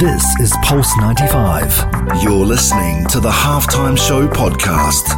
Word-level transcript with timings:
This 0.00 0.24
is 0.40 0.56
Pulse 0.62 0.96
95. 0.96 2.22
You're 2.22 2.32
listening 2.32 3.04
to 3.08 3.20
the 3.20 3.28
Halftime 3.28 3.98
Show 3.98 4.26
podcast. 4.28 5.14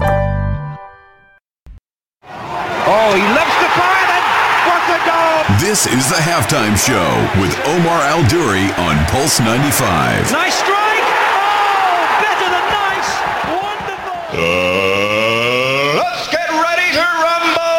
Oh, 2.26 3.14
he 3.14 3.22
loves 3.22 3.54
to 3.62 3.68
fire 3.78 4.06
then. 4.10 4.24
What 4.66 4.82
a 4.90 4.98
goal! 5.06 5.46
This 5.60 5.86
is 5.86 6.08
the 6.08 6.18
halftime 6.18 6.74
show 6.74 7.14
with 7.40 7.54
Omar 7.64 8.02
Al 8.10 8.26
Duri 8.26 8.72
on 8.74 8.98
Pulse 9.06 9.38
95. 9.38 10.32
Nice 10.32 10.54
strike! 10.54 11.06
Oh, 11.38 12.18
better 12.18 12.50
than 12.50 12.66
nice! 12.74 13.10
Wonderful! 13.54 14.18
Uh, 14.34 15.94
let's 16.02 16.26
get 16.26 16.50
ready 16.50 16.90
to 16.98 17.06
rumble! 17.22 17.70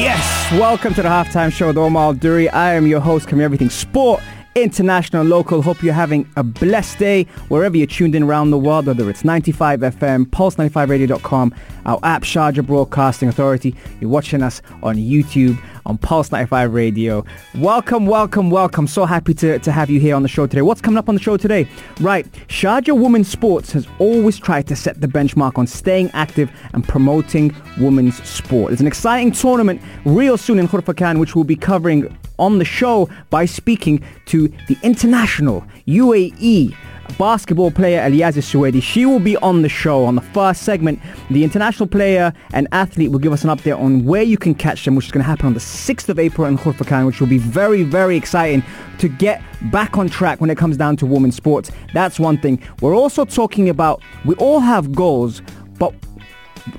Yes, 0.00 0.50
welcome 0.52 0.94
to 0.94 1.02
the 1.02 1.10
halftime 1.10 1.52
show 1.52 1.66
with 1.66 1.76
Omar 1.76 2.04
Al 2.04 2.14
Duri. 2.14 2.48
I 2.48 2.72
am 2.72 2.86
your 2.86 3.00
host, 3.00 3.26
covering 3.26 3.44
everything 3.44 3.68
sport, 3.68 4.22
international, 4.54 5.24
local. 5.24 5.62
Hope 5.62 5.82
you're 5.82 5.94
having 5.94 6.28
a 6.36 6.42
blessed 6.42 6.98
day 6.98 7.24
wherever 7.48 7.76
you're 7.76 7.86
tuned 7.86 8.14
in 8.14 8.22
around 8.22 8.50
the 8.50 8.58
world, 8.58 8.86
whether 8.86 9.08
it's 9.08 9.24
95 9.24 9.80
FM, 9.80 10.26
pulse95radio.com, 10.26 11.54
our 11.86 11.98
app, 12.02 12.22
Sharjah 12.22 12.66
Broadcasting 12.66 13.28
Authority. 13.28 13.74
You're 14.00 14.10
watching 14.10 14.42
us 14.42 14.62
on 14.82 14.96
YouTube, 14.96 15.62
on 15.86 15.98
Pulse 15.98 16.30
95 16.30 16.72
Radio. 16.72 17.24
Welcome, 17.56 18.06
welcome, 18.06 18.50
welcome. 18.50 18.86
So 18.86 19.04
happy 19.04 19.34
to, 19.34 19.58
to 19.58 19.72
have 19.72 19.90
you 19.90 20.00
here 20.00 20.14
on 20.14 20.22
the 20.22 20.28
show 20.28 20.46
today. 20.46 20.62
What's 20.62 20.80
coming 20.80 20.98
up 20.98 21.08
on 21.08 21.14
the 21.14 21.20
show 21.20 21.36
today? 21.36 21.68
Right, 22.00 22.30
Sharjah 22.48 22.98
Women's 22.98 23.28
Sports 23.28 23.72
has 23.72 23.86
always 23.98 24.38
tried 24.38 24.66
to 24.68 24.76
set 24.76 25.00
the 25.00 25.08
benchmark 25.08 25.58
on 25.58 25.66
staying 25.66 26.10
active 26.12 26.50
and 26.72 26.86
promoting 26.86 27.54
women's 27.78 28.22
sport. 28.28 28.70
There's 28.70 28.80
an 28.80 28.86
exciting 28.86 29.32
tournament 29.32 29.80
real 30.04 30.36
soon 30.36 30.58
in 30.58 30.68
Khorfakkan, 30.68 31.18
which 31.18 31.34
we'll 31.34 31.44
be 31.44 31.56
covering 31.56 32.16
on 32.38 32.58
the 32.58 32.64
show 32.64 33.08
by 33.30 33.44
speaking 33.44 34.02
to 34.26 34.48
the 34.68 34.76
international 34.82 35.64
UAE 35.86 36.76
basketball 37.18 37.70
player 37.70 38.04
Eliaz 38.04 38.36
Suwaidi. 38.36 38.82
She 38.82 39.06
will 39.06 39.20
be 39.20 39.36
on 39.38 39.62
the 39.62 39.68
show 39.68 40.04
on 40.04 40.14
the 40.14 40.20
first 40.20 40.62
segment. 40.62 41.00
The 41.30 41.44
international 41.44 41.86
player 41.86 42.32
and 42.52 42.68
athlete 42.72 43.10
will 43.10 43.18
give 43.18 43.32
us 43.32 43.44
an 43.44 43.50
update 43.50 43.78
on 43.78 44.04
where 44.04 44.22
you 44.22 44.36
can 44.36 44.54
catch 44.54 44.84
them, 44.84 44.94
which 44.94 45.06
is 45.06 45.12
going 45.12 45.22
to 45.22 45.28
happen 45.28 45.46
on 45.46 45.54
the 45.54 45.60
6th 45.60 46.08
of 46.08 46.18
April 46.18 46.46
in 46.46 46.58
Khorfakkan, 46.58 47.06
which 47.06 47.20
will 47.20 47.28
be 47.28 47.38
very, 47.38 47.82
very 47.82 48.16
exciting 48.16 48.62
to 48.98 49.08
get 49.08 49.42
back 49.70 49.98
on 49.98 50.08
track 50.08 50.40
when 50.40 50.50
it 50.50 50.58
comes 50.58 50.76
down 50.76 50.96
to 50.96 51.06
women's 51.06 51.36
sports. 51.36 51.70
That's 51.92 52.18
one 52.18 52.38
thing. 52.38 52.62
We're 52.80 52.96
also 52.96 53.24
talking 53.24 53.68
about, 53.68 54.02
we 54.24 54.34
all 54.36 54.60
have 54.60 54.92
goals, 54.94 55.42
but 55.78 55.94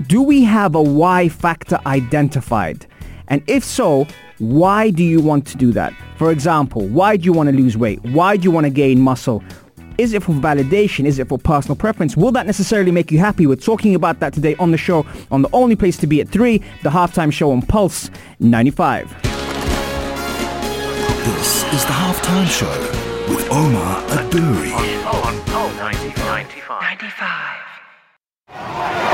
do 0.08 0.22
we 0.22 0.44
have 0.44 0.76
a 0.76 0.82
why 0.82 1.30
factor 1.30 1.80
identified? 1.86 2.86
And 3.28 3.42
if 3.48 3.64
so, 3.64 4.08
why 4.40 4.90
do 4.90 5.04
you 5.04 5.22
want 5.22 5.48
to 5.48 5.58
do 5.58 5.72
that? 5.72 5.94
For 6.18 6.32
example, 6.32 6.88
why 6.88 7.18
do 7.18 7.26
you 7.26 7.34
want 7.34 7.50
to 7.50 7.56
lose 7.56 7.78
weight? 7.78 8.04
Why 8.04 8.38
do 8.38 8.44
you 8.44 8.52
want 8.52 8.66
to 8.66 8.70
gain 8.70 9.00
muscle? 9.00 9.44
Is 9.98 10.14
it 10.14 10.24
for 10.24 10.34
validation? 10.34 11.06
Is 11.06 11.20
it 11.20 11.30
for 11.30 11.38
personal 11.38 11.76
preference? 11.76 12.18
Will 12.18 12.32
that 12.32 12.46
necessarily 12.46 12.92
make 12.92 13.12
you 13.12 13.20
happy? 13.20 13.46
We're 13.48 13.56
talking 13.56 13.96
about 13.96 14.20
that 14.20 14.34
today 14.34 14.56
on 14.56 14.72
the 14.72 14.78
show, 14.78 15.06
on 15.32 15.42
the 15.42 15.50
only 15.54 15.76
place 15.76 15.98
to 15.98 16.08
be 16.08 16.22
at 16.22 16.30
3, 16.30 16.58
the 16.82 16.90
halftime 16.90 17.32
show 17.32 17.52
on 17.52 17.62
Pulse 17.62 18.10
95. 18.40 19.10
This 21.24 21.64
is 21.74 21.86
the 21.86 21.94
Halftime 21.94 22.48
Show 22.48 22.68
with 23.32 23.48
Omar 23.50 24.02
Aduri. 24.12 24.72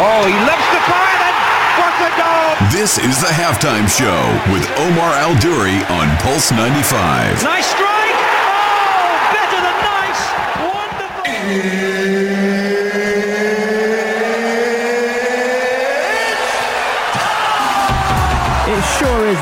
Oh, 0.01 0.23
he 0.25 0.33
loves 0.47 0.67
to 0.73 0.79
fire 0.89 1.17
then. 1.21 1.35
What 1.79 1.95
a 2.01 2.09
goal! 2.17 2.55
This 2.71 2.97
is 2.97 3.21
the 3.21 3.29
halftime 3.29 3.87
show 3.87 4.19
with 4.51 4.65
Omar 4.79 5.13
Al 5.13 5.35
Duri 5.39 5.83
on 5.91 6.07
Pulse 6.17 6.51
95. 6.51 7.43
Nice 7.43 7.67
strike! 7.67 8.19
Oh, 8.49 9.29
better 9.31 9.59
than 9.61 9.77
nice! 9.85 10.23
Wonderful! 10.65 11.23
It 11.29 11.35
sure 11.35 11.38
is 11.38 11.38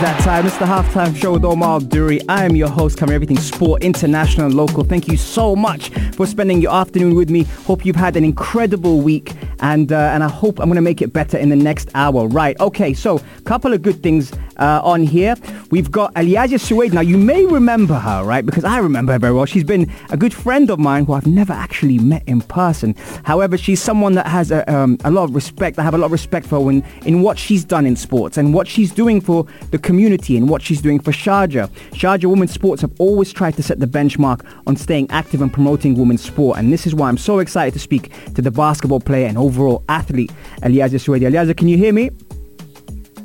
that 0.02 0.20
time. 0.22 0.46
It's 0.46 0.58
the 0.58 0.66
halftime 0.66 1.16
show 1.16 1.34
with 1.34 1.44
Omar 1.44 1.80
Duri. 1.80 2.22
I 2.30 2.46
am 2.46 2.56
your 2.56 2.70
host, 2.70 3.00
covering 3.00 3.16
everything 3.16 3.38
sport, 3.38 3.82
international 3.82 4.46
and 4.46 4.56
local. 4.56 4.84
Thank 4.84 5.08
you 5.08 5.18
so 5.18 5.56
much 5.56 5.90
for 6.14 6.28
spending 6.28 6.62
your 6.62 6.72
afternoon 6.72 7.16
with 7.16 7.32
me. 7.32 7.44
Hope 7.66 7.84
you've 7.84 7.96
had 7.96 8.16
an 8.16 8.24
incredible 8.24 9.02
week, 9.02 9.34
and 9.60 9.92
uh, 9.92 10.12
and 10.14 10.24
I 10.24 10.30
hope 10.30 10.60
I'm 10.60 10.66
going 10.66 10.76
to 10.76 10.82
make 10.82 11.02
it 11.02 11.14
better 11.14 11.36
in 11.36 11.50
the 11.50 11.56
next 11.56 11.90
hour. 11.96 12.28
Right? 12.28 12.60
Okay. 12.60 12.94
So, 12.94 13.20
couple 13.44 13.74
of 13.74 13.82
good 13.82 14.04
things 14.04 14.32
uh, 14.58 14.82
on 14.84 15.04
here. 15.04 15.36
We've 15.72 15.92
got 15.92 16.14
Aliaja 16.16 16.60
Suwaid. 16.60 16.94
Now, 16.94 17.02
you 17.02 17.18
may 17.18 17.46
remember 17.46 17.96
her, 17.96 18.24
right? 18.24 18.46
Because 18.46 18.64
I 18.64 18.80
remember 18.80 19.14
her 19.14 19.20
very 19.20 19.34
well. 19.34 19.46
She's 19.46 19.64
been 19.64 19.92
a 20.10 20.18
good 20.18 20.34
friend 20.34 20.70
of 20.70 20.80
mine 20.80 21.06
who 21.06 21.14
I've 21.14 21.28
never 21.28 21.54
actually 21.54 22.00
met 22.00 22.24
in 22.28 22.42
person. 22.42 22.96
However, 23.24 23.58
she's 23.58 23.82
someone 23.82 24.14
that 24.14 24.28
has 24.28 24.52
a, 24.52 24.70
um, 24.74 24.98
a 25.04 25.12
lot 25.12 25.26
of 25.26 25.36
respect. 25.36 25.80
I 25.80 25.84
have 25.84 25.94
a 25.94 25.98
lot 25.98 26.08
of 26.08 26.12
respect 26.12 26.46
for 26.46 26.72
in, 26.72 26.84
in 27.06 27.22
what 27.22 27.38
she's 27.38 27.64
done 27.64 27.86
in 27.86 27.96
sports 27.96 28.38
and 28.38 28.54
what 28.54 28.68
she's 28.68 28.92
doing 28.92 29.22
for 29.22 29.46
the 29.72 29.78
community 29.78 30.38
and 30.38 30.50
what 30.50 30.62
she's 30.62 30.82
doing 30.82 31.00
for 31.00 31.12
Sharjah. 31.12 31.70
Sharjah 31.92 32.26
Women's 32.26 32.52
Sports 32.52 32.82
have 32.82 32.94
always 33.00 33.32
tried 33.32 33.56
to 33.56 33.64
set 33.64 33.80
the 33.80 33.88
benchmark 33.88 34.46
on 34.66 34.76
staying 34.76 35.10
active 35.12 35.42
and 35.42 35.52
promoting 35.52 35.96
women's 35.96 36.24
sport. 36.24 36.58
And 36.58 36.72
this 36.72 36.88
is 36.88 36.96
why 36.96 37.10
I'm 37.10 37.18
so 37.18 37.40
excited 37.40 37.74
to 37.74 37.80
speak 37.80 38.12
to 38.36 38.42
the 38.42 38.52
basketball 38.52 39.00
player 39.00 39.28
and 39.28 39.38
overall 39.38 39.84
athlete, 39.90 40.32
Alyazia 40.62 41.00
Suwaidi. 41.00 41.30
Alyazia, 41.30 41.56
can 41.56 41.68
you 41.68 41.78
hear 41.78 41.94
me? 41.94 42.12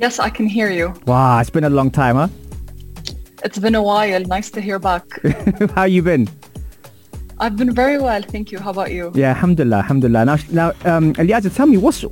Yes, 0.02 0.18
I 0.18 0.30
can 0.30 0.46
hear 0.46 0.68
you. 0.68 0.92
Wow, 1.06 1.38
it's 1.38 1.48
been 1.48 1.62
a 1.62 1.70
long 1.70 1.88
time, 1.88 2.16
huh? 2.16 2.26
It's 3.44 3.60
been 3.60 3.76
a 3.76 3.82
while. 3.82 4.20
Nice 4.22 4.50
to 4.50 4.60
hear 4.60 4.80
back. 4.80 5.04
How 5.76 5.84
you 5.84 6.02
been? 6.02 6.28
I've 7.38 7.56
been 7.56 7.72
very 7.72 7.98
well, 7.98 8.20
thank 8.20 8.50
you. 8.50 8.58
How 8.58 8.70
about 8.70 8.90
you? 8.90 9.12
Yeah, 9.14 9.28
alhamdulillah, 9.28 9.76
alhamdulillah. 9.76 10.24
Now, 10.24 10.38
now 10.50 10.68
um, 10.92 11.14
Alyazia, 11.14 11.54
tell 11.54 11.66
me, 11.66 11.76
what's 11.76 12.04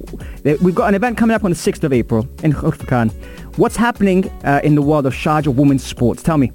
we've 0.44 0.74
got 0.74 0.86
an 0.86 0.94
event 0.94 1.18
coming 1.18 1.34
up 1.34 1.42
on 1.42 1.50
the 1.50 1.56
6th 1.56 1.82
of 1.82 1.92
April 1.92 2.28
in 2.44 2.52
Khorfakkan. 2.52 3.10
What's 3.58 3.74
happening 3.74 4.30
uh, 4.44 4.60
in 4.62 4.76
the 4.76 4.82
world 4.82 5.04
of 5.04 5.12
Sharjah 5.12 5.52
women's 5.52 5.82
sports? 5.82 6.22
Tell 6.22 6.38
me. 6.38 6.52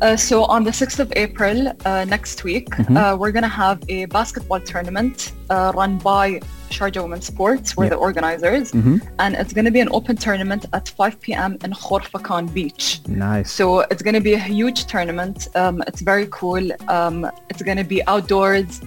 Uh, 0.00 0.16
so 0.16 0.44
on 0.44 0.62
the 0.62 0.70
6th 0.70 1.00
of 1.00 1.12
April 1.16 1.72
uh, 1.84 2.04
next 2.04 2.44
week, 2.44 2.68
uh, 2.96 3.16
we're 3.18 3.32
going 3.32 3.42
to 3.42 3.48
have 3.48 3.82
a 3.88 4.04
basketball 4.06 4.60
tournament 4.60 5.32
uh, 5.50 5.72
run 5.74 5.98
by 5.98 6.40
Sharjah 6.70 7.02
Women's 7.02 7.26
Sports. 7.26 7.76
We're 7.76 7.84
Yeah. 7.84 7.90
the 7.90 7.96
organizers. 7.96 8.70
Mhm. 8.72 9.00
And 9.18 9.34
it's 9.34 9.52
going 9.52 9.64
to 9.64 9.72
be 9.72 9.80
an 9.80 9.88
open 9.90 10.16
tournament 10.16 10.66
at 10.72 10.88
5 10.90 11.20
p.m. 11.20 11.58
in 11.64 11.72
Khorfakkan 11.72 12.52
Beach. 12.54 13.00
Nice. 13.08 13.50
So 13.50 13.80
it's 13.90 14.02
going 14.02 14.14
to 14.14 14.20
be 14.20 14.34
a 14.34 14.38
huge 14.38 14.84
tournament. 14.86 15.48
Um, 15.56 15.82
it's 15.88 16.00
very 16.00 16.28
cool. 16.30 16.64
Um, 16.88 17.28
it's 17.50 17.62
going 17.62 17.78
to 17.78 17.84
be 17.84 18.06
outdoors. 18.06 18.80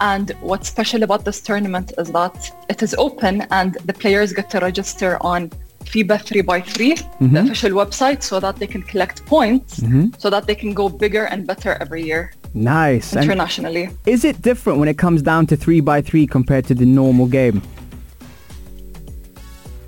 And 0.00 0.30
what's 0.40 0.68
special 0.68 1.02
about 1.02 1.24
this 1.24 1.40
tournament 1.40 1.92
is 1.98 2.10
that 2.12 2.36
it 2.68 2.82
is 2.82 2.94
open 2.98 3.46
and 3.50 3.76
the 3.84 3.92
players 3.92 4.32
get 4.32 4.50
to 4.50 4.58
register 4.60 5.16
on 5.20 5.50
FIBA 5.84 6.18
3x3, 6.22 6.74
the 6.76 7.24
mm-hmm. 7.24 7.36
official 7.36 7.70
website, 7.70 8.22
so 8.22 8.40
that 8.40 8.56
they 8.56 8.66
can 8.66 8.82
collect 8.82 9.24
points 9.26 9.80
mm-hmm. 9.80 10.08
so 10.18 10.30
that 10.30 10.46
they 10.46 10.54
can 10.54 10.74
go 10.74 10.88
bigger 10.88 11.24
and 11.24 11.46
better 11.46 11.76
every 11.80 12.02
year 12.02 12.32
nice. 12.54 13.12
And 13.12 13.24
internationally. 13.24 13.90
is 14.06 14.24
it 14.24 14.42
different 14.42 14.78
when 14.78 14.88
it 14.88 14.98
comes 14.98 15.22
down 15.22 15.46
to 15.48 15.56
3 15.56 15.80
by 15.80 16.00
3 16.00 16.26
compared 16.26 16.66
to 16.66 16.74
the 16.74 16.86
normal 16.86 17.26
game? 17.26 17.62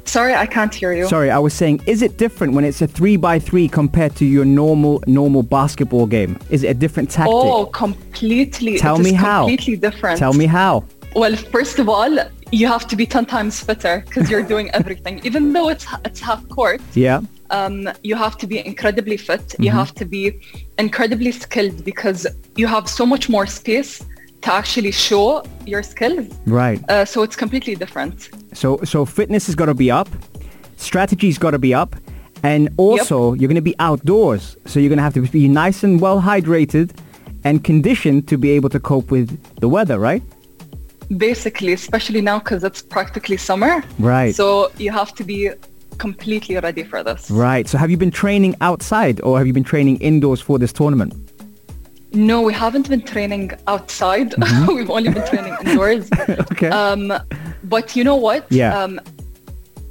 Sorry, 0.04 0.34
I 0.34 0.46
can't 0.46 0.72
hear 0.72 0.92
you. 0.92 1.08
Sorry, 1.08 1.30
I 1.30 1.38
was 1.38 1.54
saying, 1.54 1.82
is 1.86 2.00
it 2.00 2.18
different 2.18 2.52
when 2.52 2.64
it's 2.64 2.80
a 2.80 2.86
3 2.86 3.16
by 3.16 3.38
3 3.38 3.68
compared 3.68 4.14
to 4.16 4.24
your 4.24 4.44
normal 4.44 5.02
normal 5.06 5.42
basketball 5.42 6.06
game? 6.06 6.38
Is 6.50 6.62
it 6.62 6.68
a 6.68 6.74
different 6.74 7.10
tactic? 7.10 7.34
Oh, 7.34 7.66
completely. 7.66 8.78
Tell 8.78 8.98
me 8.98 9.12
how. 9.12 9.46
Completely 9.46 9.76
different. 9.76 10.18
Tell 10.18 10.32
me 10.32 10.46
how. 10.46 10.84
Well, 11.16 11.34
first 11.36 11.78
of 11.78 11.88
all, 11.88 12.16
you 12.52 12.66
have 12.68 12.86
to 12.88 12.96
be 12.96 13.06
10 13.06 13.26
times 13.26 13.60
fitter 13.60 14.02
because 14.06 14.30
you're 14.30 14.42
doing 14.42 14.70
everything. 14.74 15.20
Even 15.24 15.52
though 15.52 15.68
it's 15.68 15.86
it's 16.04 16.20
half 16.20 16.46
court, 16.48 16.80
Yeah. 16.94 17.20
um, 17.50 17.88
you 18.02 18.14
have 18.16 18.36
to 18.38 18.46
be 18.46 18.64
incredibly 18.66 19.16
fit. 19.16 19.54
You 19.58 19.70
Mm-hmm. 19.70 19.78
have 19.78 19.94
to 19.94 20.04
be 20.04 20.40
incredibly 20.78 21.32
skilled 21.32 21.84
because 21.84 22.26
you 22.56 22.66
have 22.66 22.88
so 22.88 23.04
much 23.06 23.28
more 23.28 23.46
space 23.46 24.04
to 24.42 24.52
actually 24.52 24.92
show 24.92 25.42
your 25.66 25.82
skills. 25.82 26.26
Right. 26.46 26.78
Uh, 26.90 27.04
so 27.04 27.22
it's 27.22 27.36
completely 27.36 27.74
different. 27.76 28.28
So 28.52 28.78
so 28.84 29.04
fitness 29.04 29.46
has 29.46 29.54
got 29.54 29.66
to 29.66 29.74
be 29.74 29.90
up, 29.90 30.08
strategy's 30.76 31.38
got 31.38 31.52
to 31.52 31.58
be 31.58 31.72
up, 31.74 31.96
and 32.42 32.68
also 32.76 33.32
you're 33.34 33.48
going 33.48 33.56
to 33.64 33.70
be 33.72 33.76
outdoors. 33.78 34.56
So 34.66 34.80
you're 34.80 34.88
going 34.90 34.98
to 34.98 35.02
have 35.02 35.14
to 35.14 35.22
be 35.22 35.48
nice 35.48 35.82
and 35.82 36.00
well 36.00 36.20
hydrated 36.20 36.90
and 37.44 37.62
conditioned 37.64 38.26
to 38.28 38.38
be 38.38 38.50
able 38.50 38.68
to 38.70 38.80
cope 38.80 39.10
with 39.10 39.28
the 39.60 39.68
weather, 39.68 39.98
right? 39.98 40.22
Basically, 41.16 41.72
especially 41.72 42.20
now 42.20 42.38
because 42.38 42.64
it's 42.64 42.82
practically 42.82 43.36
summer. 43.36 43.82
Right. 43.98 44.34
So 44.34 44.70
you 44.78 44.90
have 44.90 45.14
to 45.16 45.24
be 45.24 45.50
completely 45.98 46.56
ready 46.56 46.82
for 46.82 47.02
this. 47.02 47.30
Right. 47.30 47.68
So 47.68 47.78
have 47.78 47.90
you 47.90 47.96
been 47.96 48.10
training 48.10 48.56
outside 48.60 49.20
or 49.22 49.38
have 49.38 49.46
you 49.46 49.52
been 49.52 49.64
training 49.64 49.98
indoors 49.98 50.40
for 50.40 50.58
this 50.58 50.72
tournament? 50.72 51.14
No, 52.12 52.42
we 52.42 52.52
haven't 52.52 52.88
been 52.88 53.02
training 53.02 53.52
outside. 53.66 54.34
We've 54.68 54.90
only 54.90 55.10
been 55.10 55.26
training 55.28 55.56
indoors. 55.64 56.08
Mm-hmm. 56.10 56.40
Okay. 56.52 56.68
Um, 56.68 57.12
but 57.64 57.96
you 57.96 58.04
know 58.04 58.16
what? 58.16 58.46
Yeah. 58.50 58.78
Um, 58.78 59.00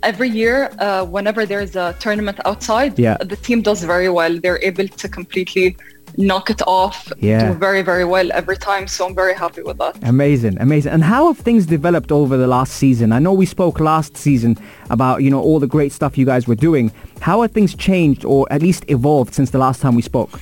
every 0.03 0.29
year, 0.29 0.71
uh, 0.79 1.05
whenever 1.05 1.45
there's 1.45 1.75
a 1.75 1.95
tournament 1.99 2.39
outside, 2.45 2.97
Yeah. 2.97 3.17
the 3.17 3.35
team 3.35 3.61
does 3.61 3.83
very 3.83 4.09
well. 4.09 4.39
They're 4.39 4.61
able 4.63 4.87
to 4.87 5.09
completely 5.09 5.75
knock 6.17 6.49
it 6.49 6.61
off, 6.67 7.11
Yeah. 7.19 7.51
do 7.51 7.57
very, 7.57 7.81
very 7.81 8.05
well 8.05 8.31
every 8.33 8.57
time. 8.57 8.87
So 8.87 9.05
I'm 9.07 9.15
very 9.15 9.33
happy 9.33 9.61
with 9.63 9.77
that. 9.79 9.97
Amazing, 10.03 10.57
amazing. 10.59 10.91
And 10.93 11.03
how 11.03 11.27
have 11.27 11.37
things 11.37 11.65
developed 11.65 12.11
over 12.11 12.37
the 12.37 12.47
last 12.47 12.73
season? 12.73 13.11
I 13.11 13.19
know 13.19 13.33
we 13.33 13.45
spoke 13.45 13.79
last 13.79 14.15
season 14.17 14.57
about, 14.89 15.23
you 15.23 15.29
know, 15.29 15.41
all 15.41 15.59
the 15.59 15.67
great 15.67 15.91
stuff 15.91 16.17
you 16.17 16.25
guys 16.25 16.47
were 16.47 16.55
doing. 16.55 16.91
How 17.21 17.41
have 17.41 17.51
things 17.51 17.73
changed 17.75 18.25
or 18.25 18.45
at 18.51 18.61
least 18.61 18.85
evolved 18.89 19.33
since 19.33 19.49
the 19.51 19.57
last 19.57 19.81
time 19.81 19.95
we 19.95 20.01
spoke? 20.01 20.39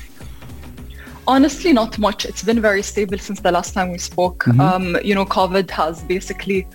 Honestly, 1.27 1.71
not 1.71 1.97
much. 1.99 2.25
It's 2.25 2.43
been 2.43 2.59
very 2.61 2.81
stable 2.81 3.17
since 3.17 3.39
the 3.39 3.51
last 3.51 3.73
time 3.73 3.91
we 3.91 3.97
spoke. 3.99 4.43
Mm-hmm. 4.45 4.59
Um, 4.59 4.97
you 5.03 5.13
know, 5.15 5.23
COVID 5.25 5.69
has 5.71 6.01
basically, 6.03 6.67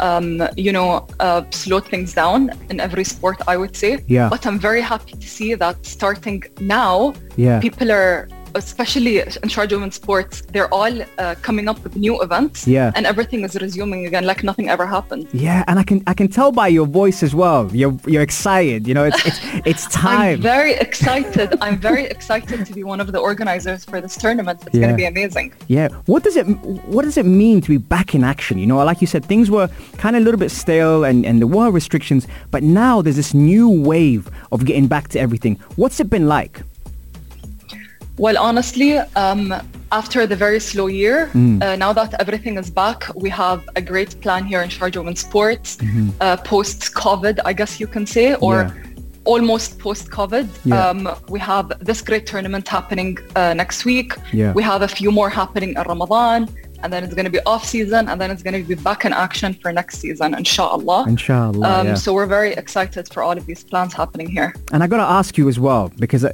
um, 0.00 0.42
you 0.56 0.72
know, 0.72 1.06
uh, 1.20 1.42
slowed 1.50 1.86
things 1.86 2.12
down 2.12 2.50
in 2.68 2.80
every 2.80 3.04
sport, 3.04 3.36
I 3.46 3.56
would 3.56 3.76
say. 3.76 4.04
Yeah. 4.08 4.28
But 4.28 4.44
I'm 4.44 4.58
very 4.58 4.80
happy 4.80 5.12
to 5.16 5.28
see 5.28 5.54
that 5.54 5.86
starting 5.86 6.42
now, 6.60 7.14
Yeah. 7.36 7.60
people 7.60 7.92
are, 7.92 8.28
especially 8.54 9.18
in 9.20 9.26
Sharjah 9.54 9.72
Women's 9.72 9.94
Sports, 9.96 10.42
they're 10.52 10.72
all 10.72 10.94
uh, 11.18 11.34
coming 11.42 11.68
up 11.68 11.82
with 11.84 11.96
new 11.96 12.20
events. 12.22 12.66
Yeah. 12.66 12.92
And 12.96 13.06
everything 13.06 13.44
is 13.44 13.54
resuming 13.60 14.06
again 14.06 14.24
like 14.24 14.42
nothing 14.44 14.68
ever 14.68 14.86
happened. 14.86 15.28
Yeah, 15.32 15.64
and 15.66 15.78
I 15.78 15.82
can 15.82 16.02
I 16.06 16.14
can 16.14 16.28
tell 16.28 16.52
by 16.52 16.68
your 16.68 16.86
voice 16.86 17.22
as 17.22 17.34
well. 17.34 17.70
You're 17.72 17.96
you're 18.06 18.22
excited. 18.22 18.86
You 18.86 18.94
know, 18.94 19.04
it's 19.04 19.26
it's 19.26 19.40
it's 19.66 19.86
time. 20.04 20.36
I'm 20.36 20.42
very 20.42 20.74
excited. 20.74 21.54
I'm 21.60 21.78
very 21.78 22.04
excited 22.04 22.66
to 22.66 22.72
be 22.72 22.82
one 22.84 23.00
of 23.00 23.12
the 23.12 23.18
organizers 23.18 23.84
for 23.84 24.00
this 24.00 24.16
tournament. 24.16 24.60
It's 24.66 24.74
Yeah. 24.74 24.80
going 24.82 24.92
to 24.92 24.96
be 24.96 25.06
amazing. 25.06 25.52
Yeah. 25.68 25.88
What 26.06 26.22
does 26.24 26.36
it 26.36 26.44
What 26.94 27.02
does 27.04 27.16
it 27.16 27.26
mean 27.26 27.60
to 27.62 27.68
be 27.68 27.78
back 27.78 28.14
in 28.14 28.24
action? 28.24 28.58
You 28.58 28.66
know, 28.66 28.82
like 28.84 29.00
you 29.00 29.06
said, 29.06 29.24
things 29.24 29.50
were 29.50 29.68
kind 29.98 30.16
of 30.16 30.22
a 30.22 30.24
little 30.24 30.40
bit 30.40 30.50
stale, 30.50 31.04
and 31.04 31.24
and 31.26 31.40
there 31.40 31.46
were 31.58 31.70
restrictions, 31.70 32.26
but 32.50 32.62
now 32.62 33.02
there's 33.02 33.16
this 33.16 33.34
new 33.34 33.68
wave 33.68 34.30
of 34.52 34.64
getting 34.64 34.86
back 34.88 35.08
to 35.08 35.18
everything. 35.20 35.56
What's 35.76 35.98
it 36.00 36.08
been 36.10 36.26
like? 36.28 36.62
Well, 38.24 38.38
honestly, 38.38 38.90
um, 39.24 39.52
after 39.90 40.20
the 40.32 40.36
very 40.36 40.60
slow 40.60 40.86
year, 41.02 41.16
Mm. 41.34 41.60
uh, 41.60 41.74
now 41.84 41.92
that 41.98 42.10
everything 42.22 42.54
is 42.62 42.68
back, 42.82 42.98
we 43.24 43.28
have 43.42 43.60
a 43.80 43.82
great 43.92 44.12
plan 44.22 44.42
here 44.50 44.62
in 44.64 44.68
Sharjah 44.76 44.98
Women's 45.02 45.22
Sports, 45.28 45.68
Mm-hmm. 45.76 46.08
uh, 46.20 46.36
post-COVID, 46.52 47.36
I 47.50 47.52
guess 47.60 47.72
you 47.82 47.88
can 47.94 48.04
say, 48.16 48.26
or 48.46 48.56
Yeah. 48.56 48.70
almost 49.32 49.68
post-COVID. 49.86 50.46
Yeah. 50.64 50.74
Um, 50.82 51.00
we 51.34 51.40
have 51.52 51.66
this 51.88 52.00
great 52.08 52.24
tournament 52.32 52.64
happening 52.76 53.10
uh, 53.18 53.54
next 53.62 53.78
week. 53.90 54.10
Yeah. 54.40 54.52
We 54.58 54.62
have 54.72 54.82
a 54.88 54.90
few 54.98 55.10
more 55.20 55.30
happening 55.40 55.70
in 55.78 55.82
Ramadan, 55.92 56.40
and 56.82 56.88
then 56.92 57.00
it's 57.04 57.14
going 57.18 57.28
to 57.32 57.36
be 57.38 57.42
off-season, 57.52 58.02
and 58.10 58.16
then 58.20 58.28
it's 58.32 58.44
going 58.46 58.58
to 58.62 58.64
be 58.74 58.78
back 58.90 59.00
in 59.08 59.12
action 59.26 59.50
for 59.60 59.68
next 59.80 59.94
season, 60.04 60.28
inshallah. 60.42 61.00
Inshallah. 61.16 61.64
Um, 61.70 61.86
yeah. 61.88 61.94
So 62.04 62.08
we're 62.16 62.32
very 62.38 62.52
excited 62.62 63.04
for 63.12 63.20
all 63.26 63.36
of 63.40 63.44
these 63.50 63.62
plans 63.70 63.92
happening 64.02 64.28
here. 64.36 64.48
And 64.72 64.78
I 64.84 64.86
got 64.92 65.00
to 65.06 65.10
ask 65.20 65.30
you 65.40 65.46
as 65.52 65.58
well, 65.66 65.84
because 66.04 66.22
uh, 66.24 66.32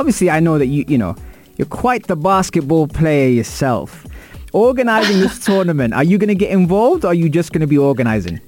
obviously 0.00 0.28
I 0.36 0.40
know 0.46 0.56
that 0.62 0.66
you, 0.74 0.82
you 0.94 0.98
know, 1.04 1.14
you're 1.58 1.66
quite 1.66 2.06
the 2.06 2.16
basketball 2.16 2.86
player 2.86 3.28
yourself. 3.28 4.06
Organizing 4.52 5.20
this 5.20 5.38
tournament, 5.44 5.92
are 5.92 6.04
you 6.04 6.16
going 6.16 6.28
to 6.28 6.34
get 6.34 6.50
involved 6.50 7.04
or 7.04 7.08
are 7.08 7.14
you 7.14 7.28
just 7.28 7.52
going 7.52 7.60
to 7.60 7.66
be 7.66 7.76
organizing? 7.76 8.40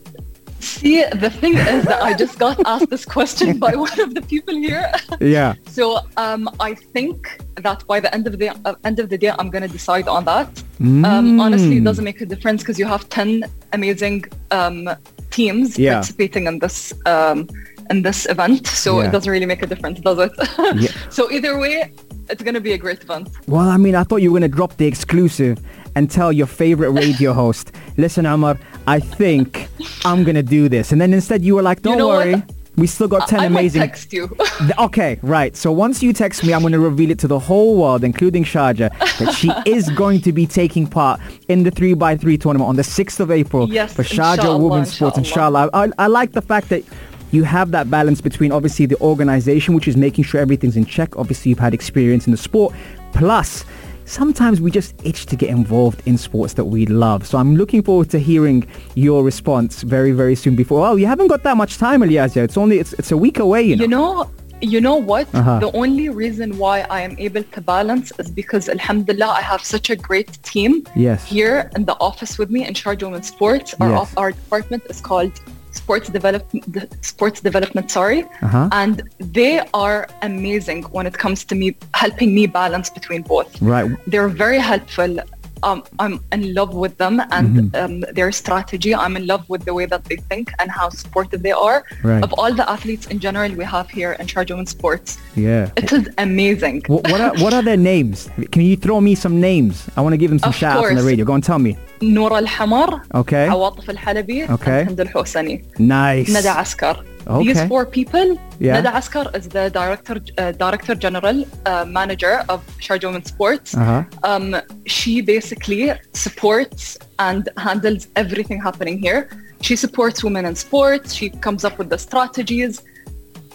See, 0.61 1.03
the 1.15 1.31
thing 1.31 1.55
is 1.57 1.85
that 1.85 2.03
I 2.03 2.15
just 2.15 2.39
got 2.39 2.61
asked 2.67 2.91
this 2.91 3.05
question 3.05 3.59
by 3.59 3.75
one 3.75 3.99
of 4.01 4.15
the 4.15 4.23
people 4.23 4.55
here. 4.55 4.91
Yeah. 5.21 5.55
So 5.67 6.01
um, 6.17 6.49
I 6.61 6.75
think 6.75 7.41
that 7.57 7.87
by 7.87 7.99
the 8.01 8.15
end 8.15 8.27
of 8.27 8.39
the 8.39 8.49
uh, 8.65 8.75
end 8.85 8.99
of 9.01 9.09
the 9.11 9.19
day, 9.19 9.31
I'm 9.39 9.51
gonna 9.51 9.69
decide 9.69 10.09
on 10.09 10.25
that. 10.25 10.49
Um, 10.81 11.39
honestly, 11.41 11.77
it 11.79 11.85
doesn't 11.85 12.05
make 12.05 12.21
a 12.23 12.27
difference 12.27 12.62
because 12.62 12.79
you 12.79 12.87
have 12.87 13.07
ten 13.11 13.45
amazing 13.73 14.25
um, 14.51 14.89
teams 15.31 15.79
Yeah. 15.79 15.95
participating 15.95 16.47
in 16.47 16.59
this 16.61 16.93
um, 17.05 17.49
in 17.91 18.03
this 18.03 18.27
event. 18.31 18.67
So 18.67 19.01
Yeah. 19.01 19.09
it 19.09 19.12
doesn't 19.12 19.31
really 19.31 19.47
make 19.47 19.62
a 19.62 19.67
difference, 19.67 20.01
does 20.01 20.19
it? 20.19 20.33
Yeah. 20.85 20.91
so 21.11 21.31
either 21.31 21.59
way, 21.59 21.93
it's 22.31 22.43
gonna 22.43 22.61
be 22.61 22.73
a 22.73 22.79
great 22.79 23.03
event. 23.03 23.29
Well, 23.47 23.69
I 23.69 23.77
mean, 23.77 23.94
I 23.94 24.05
thought 24.05 24.17
you 24.23 24.31
were 24.32 24.38
going 24.38 24.50
to 24.50 24.56
drop 24.56 24.77
the 24.77 24.87
exclusive 24.87 25.59
and 25.97 26.11
tell 26.11 26.32
your 26.32 26.47
favorite 26.47 26.91
radio 26.91 27.32
host, 27.32 27.73
listen, 27.97 28.27
Amar, 28.27 28.59
I 28.87 29.00
think 29.00 29.69
I'm 30.05 30.23
going 30.25 30.37
to 30.37 30.43
do 30.43 30.69
this. 30.69 30.93
And 30.93 31.00
then 31.00 31.12
instead 31.12 31.43
you 31.43 31.56
were 31.56 31.62
like, 31.62 31.82
don't 31.82 31.99
know 31.99 32.09
what? 32.09 32.27
worry. 32.27 32.43
We 32.77 32.87
still 32.87 33.09
got 33.09 33.29
10 33.29 33.41
I 33.41 33.44
amazing. 33.47 33.81
might 33.81 33.87
text 33.88 34.12
you. 34.12 34.35
Okay, 34.79 35.19
right. 35.23 35.55
So 35.56 35.73
once 35.73 36.03
you 36.03 36.12
text 36.12 36.44
me, 36.44 36.55
I'm 36.55 36.61
going 36.61 36.73
to 36.73 36.79
reveal 36.79 37.11
it 37.11 37.19
to 37.19 37.29
the 37.29 37.38
whole 37.38 37.77
world, 37.77 38.05
including 38.05 38.44
Sharjah, 38.44 38.97
that 39.19 39.35
she 39.35 39.50
is 39.71 39.91
going 39.91 40.21
to 40.23 40.33
be 40.33 40.47
taking 40.47 40.87
part 40.87 41.21
in 41.49 41.65
the 41.65 41.71
3x3 41.73 42.41
tournament 42.41 42.69
on 42.69 42.76
the 42.76 42.83
6th 42.83 43.19
of 43.21 43.31
April 43.31 43.69
Yes, 43.69 43.93
for 43.93 44.05
Sharjah 44.05 44.59
Women's 44.59 44.93
Sports. 44.94 45.19
Inshallah. 45.19 45.69
I, 45.75 45.91
I 45.99 46.06
like 46.06 46.33
the 46.33 46.43
fact 46.43 46.69
that 46.69 46.85
you 47.32 47.44
have 47.44 47.71
that 47.71 47.91
balance 47.91 48.21
between 48.21 48.53
obviously 48.53 48.87
the 48.87 48.99
organization, 49.00 49.75
which 49.75 49.87
is 49.88 49.97
making 49.97 50.25
sure 50.25 50.41
everything's 50.41 50.77
in 50.77 50.85
check. 50.85 51.17
Obviously, 51.17 51.50
you've 51.50 51.59
had 51.59 51.75
experience 51.75 52.27
in 52.27 52.31
the 52.32 52.37
sport. 52.37 52.75
Plus, 53.12 53.65
sometimes 54.05 54.61
we 54.61 54.71
just 54.71 54.94
itch 55.05 55.27
to 55.27 55.37
get 55.37 55.50
involved 55.50 56.03
in 56.06 56.19
sports 56.19 56.55
that 56.55 56.65
we 56.65 56.87
love. 56.87 57.27
So 57.27 57.38
I'm 57.38 57.55
looking 57.56 57.82
forward 57.82 58.11
to 58.11 58.19
hearing 58.19 58.67
your 58.94 59.23
response 59.23 59.82
very, 59.82 60.12
very 60.12 60.35
soon 60.35 60.56
before. 60.56 60.87
Oh, 60.87 60.97
you 60.97 61.06
haven't 61.06 61.29
got 61.29 61.43
that 61.44 61.56
much 61.56 61.79
time, 61.79 62.00
Alyazia. 62.03 62.43
It's 62.44 62.56
only, 62.56 62.79
it's, 62.79 62.93
it's 62.94 63.12
a 63.12 63.17
week 63.17 63.38
away, 63.38 63.62
you 63.62 63.76
know. 63.76 63.83
You 63.85 63.88
know, 63.88 64.31
you 64.62 64.81
know 64.81 64.97
what? 64.97 65.33
Uh-huh. 65.35 65.59
The 65.61 65.73
only 65.73 66.09
reason 66.09 66.59
why 66.59 66.81
I 66.91 67.00
am 67.03 67.17
able 67.19 67.44
to 67.44 67.61
balance 67.61 68.12
is 68.19 68.31
because, 68.31 68.69
Alhamdulillah, 68.69 69.29
I 69.29 69.41
have 69.41 69.62
such 69.65 69.88
a 69.91 69.97
great 69.97 70.43
team 70.43 70.85
Yes. 70.97 71.25
here 71.26 71.71
in 71.76 71.85
the 71.85 71.94
office 72.00 72.37
with 72.38 72.50
me 72.50 72.67
in 72.67 72.75
Sharjah 72.75 73.05
Women's 73.05 73.29
Sports. 73.29 73.75
Our, 73.81 73.88
Yes. 73.91 74.15
our 74.17 74.33
department 74.33 74.83
is 74.91 75.00
called 75.00 75.33
Sports 75.73 76.09
Development. 76.09 77.05
Sports 77.05 77.41
Development, 77.41 77.91
sorry, 77.91 78.25
Uh-huh. 78.43 78.69
and 78.73 79.03
they 79.19 79.61
are 79.75 80.09
amazing 80.23 80.83
when 80.85 81.07
it 81.07 81.15
comes 81.17 81.45
to 81.45 81.55
me 81.55 81.77
helping 81.95 82.35
me 82.35 82.47
balance 82.47 82.91
between 82.91 83.23
both. 83.23 83.61
Right. 83.63 83.91
They're 84.07 84.29
very 84.29 84.59
helpful 84.59 85.19
um, 85.62 85.83
I'm 85.99 86.21
in 86.33 86.55
love 86.55 86.75
with 86.75 86.97
them 86.99 87.21
and 87.31 87.49
mm-hmm. 87.49 87.75
um, 87.77 88.01
their 88.12 88.33
strategy. 88.33 88.95
I'm 88.95 89.17
in 89.17 89.27
love 89.27 89.49
with 89.49 89.65
the 89.65 89.75
way 89.75 89.87
that 89.87 90.05
they 90.05 90.17
think 90.17 90.53
and 90.59 90.71
how 90.71 90.89
supportive 90.89 91.43
they 91.43 91.53
are. 91.53 91.85
Right. 92.03 92.23
Of 92.23 92.33
all 92.35 92.53
the 92.53 92.69
athletes 92.69 93.07
in 93.07 93.19
general 93.19 93.53
we 93.53 93.65
have 93.65 93.89
here 93.91 94.12
in 94.12 94.27
Sharjah 94.27 94.51
Women 94.51 94.67
Sports. 94.67 95.19
Yeah. 95.37 95.71
It 95.77 95.93
is 95.93 96.09
amazing. 96.19 96.83
What, 96.87 97.11
what, 97.11 97.21
are, 97.21 97.35
what 97.43 97.55
are 97.55 97.62
their 97.62 97.77
names? 97.77 98.29
Can 98.51 98.62
you 98.62 98.77
throw 98.77 99.01
me 99.01 99.15
some 99.15 99.41
names? 99.41 99.89
I 99.97 100.01
want 100.01 100.12
to 100.12 100.19
give 100.19 100.31
them 100.31 100.39
some 100.39 100.53
shout 100.53 100.79
outs 100.79 100.91
on 100.91 100.97
the 100.97 101.03
radio. 101.03 101.25
Go 101.25 101.35
and 101.35 101.45
tell 101.45 101.59
me. 101.59 101.77
Nora 102.01 102.37
Al 102.37 102.47
Hamar. 102.47 103.07
Okay. 103.15 103.47
Awatif 103.47 103.89
Al 103.89 103.97
Halabi. 103.97 104.49
Okay. 104.51 104.83
abdul-hosani 104.83 105.79
Nice. 105.79 106.33
Nada 106.33 106.59
Askar. 106.59 107.05
Okay. 107.27 107.53
These 107.53 107.65
four 107.65 107.85
people, 107.87 108.39
Yeah. 108.59 108.81
Nada 108.81 108.97
Askar 108.97 109.31
is 109.35 109.49
the 109.49 109.71
director, 109.71 110.21
uh, 110.39 110.53
director 110.53 110.95
general, 110.95 111.45
uh, 111.67 111.85
manager 111.85 112.45
of 112.49 112.61
Sharjah 112.79 113.05
Women's 113.05 113.29
Sports. 113.29 113.77
Uh-huh. 113.77 114.05
Um, 114.23 114.57
she 114.87 115.21
basically 115.21 115.93
supports 116.15 116.99
and 117.19 117.49
handles 117.57 118.09
everything 118.17 118.61
happening 118.61 118.99
here. 118.99 119.29
She 119.61 119.77
supports 119.77 120.25
women 120.25 120.45
in 120.47 120.55
sports. 120.55 121.12
She 121.12 121.31
comes 121.31 121.65
up 121.65 121.79
with 121.79 121.91
the 121.91 121.99
strategies. 121.99 122.83